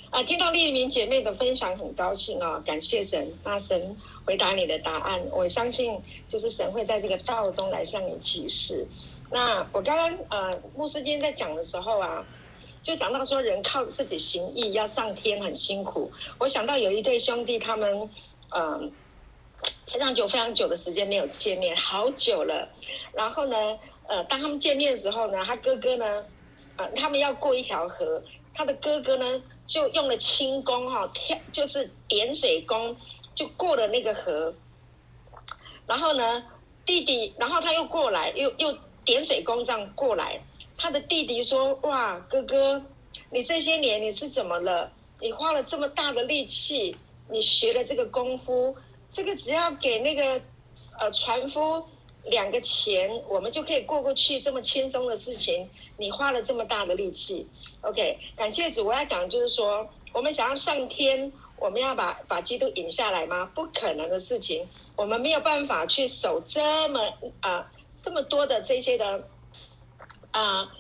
[0.10, 0.24] 啊！
[0.24, 2.62] 听到丽敏姐妹的分享，很高兴啊！
[2.66, 3.98] 感谢神，大神。
[4.26, 8.86] 回答你的答案，我相信就是神会在这个道中来向你启示。
[9.30, 12.24] 那我刚刚呃，牧师今天在讲的时候啊，
[12.82, 16.12] 就讲到说人靠自己行义要上天很辛苦。
[16.38, 18.10] 我想到有一对兄弟，他们
[18.50, 18.92] 嗯、呃、
[19.88, 22.70] 非常久非常久的时间没有见面，好久了。
[23.14, 23.58] 然后呢，
[24.08, 26.24] 呃，当他们见面的时候呢，他哥哥呢
[26.78, 28.22] 呃，他们要过一条河，
[28.54, 32.96] 他的哥哥呢就用了轻功哈，跳就是点水功，
[33.34, 34.54] 就过了那个河。
[35.86, 36.44] 然后呢，
[36.86, 40.40] 弟弟，然后他又过来，又又点水功这样过来。
[40.78, 42.82] 他的弟弟说：“哇，哥哥，
[43.30, 44.92] 你这些年你是怎么了？
[45.20, 46.96] 你花了这么大的力气，
[47.30, 48.76] 你学了这个功夫，
[49.12, 50.42] 这个只要给那个
[51.00, 51.84] 呃船夫
[52.26, 57.48] 两个钱，我们就可以过过去，这么轻松的事情，你花了这么大的力气。
[57.82, 58.86] OK，感谢主。
[58.86, 63.50] 我要讲就是说，我们想要上天，我们要把把基督引下来吗？
[63.56, 67.02] 不可能的事情。”我们没有办法去守这么
[67.42, 67.68] 啊、
[68.00, 69.28] 这么多的这些的
[70.30, 70.72] 啊、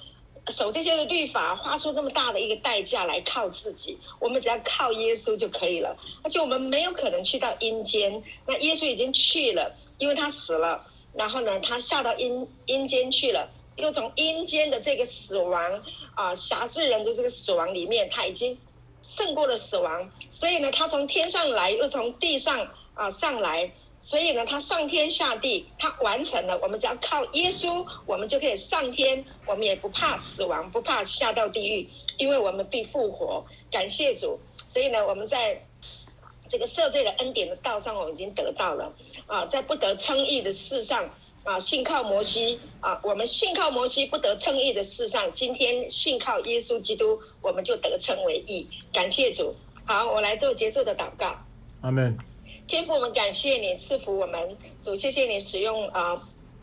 [0.49, 5.97] 守这些的律法，花出这么大的一个代价来靠自己，我们只要靠耶稣就可以了。
[6.23, 10.85] 而且我们没有可能去到阴间，那耶稣已经去了，因为他死了，
[11.15, 15.83] 然后呢，他下到阴阴间去了，又从阴间的这个死亡
[16.13, 18.55] 啊辖制人的这个死亡里面，他已经
[19.03, 23.71] 胜过了死亡，所以呢，他从天上来，又从地上啊、上来。
[24.01, 26.59] 所以呢，他上天下地，他完成了。
[26.61, 29.23] 我们只要靠耶稣，我们就可以上天。
[29.45, 33.45] 我们也不怕死亡，不怕下到地狱，因为我们必复活。
[33.71, 34.37] 感谢主。
[34.67, 35.57] 所以呢，我们在
[36.49, 38.93] 这个赦罪的恩典的道上，我们已经得到了
[39.25, 39.45] 啊。
[39.45, 41.09] 在不得称义的事上
[41.43, 48.65] 啊，信靠摩西啊，我们信靠摩西不得称义的事上，今天信靠耶稣基督，我们就得称为义。
[48.93, 49.53] 感谢主。
[49.85, 51.35] 好，我来做结束的祷告。
[51.81, 52.17] 阿门。
[52.65, 56.21] 天父，我们感谢你赐福我们主，谢谢你使用啊、呃、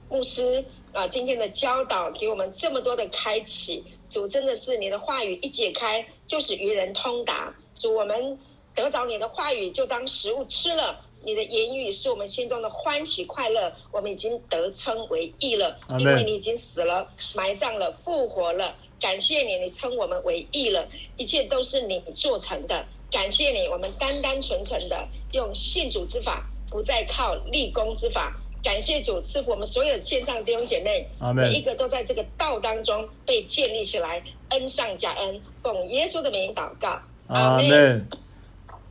[0.08, 3.84] 牧师啊、呃、今天的教导，给我们这么多的开启。
[4.08, 7.54] 主真的是你的话语一解开，就是与人通达。
[7.76, 8.38] 主，我们
[8.74, 10.98] 得着你的话语，就当食物吃了。
[11.22, 13.72] 你的言语是我们心中的欢喜快乐。
[13.92, 18.74] 我们已经得称为义了，因为你已经死了、埋葬了、复活了。
[19.00, 20.86] 感谢你，你称我们为义了，
[21.16, 22.84] 一切都是你做成的。
[23.10, 28.36] 感谢你，我们单单纯纯的用信主之法，不再靠立功之法。
[28.62, 35.40] 感谢主赐福我们所有线上弟兄姐妹，每一个都在这个道当中被建立起来，恩上加恩。
[35.62, 38.06] 奉耶稣的名祷告，阿门。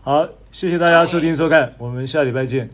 [0.02, 2.70] 好，谢谢大家收听收看，我们下礼拜见。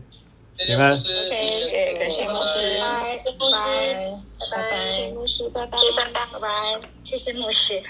[0.56, 0.92] 拜拜。
[0.92, 3.02] OK，感谢牧师，拜
[3.52, 4.20] 拜，
[4.50, 6.48] 拜拜，牧师，拜拜，拜拜，拜拜，
[7.02, 7.82] 谢谢牧师。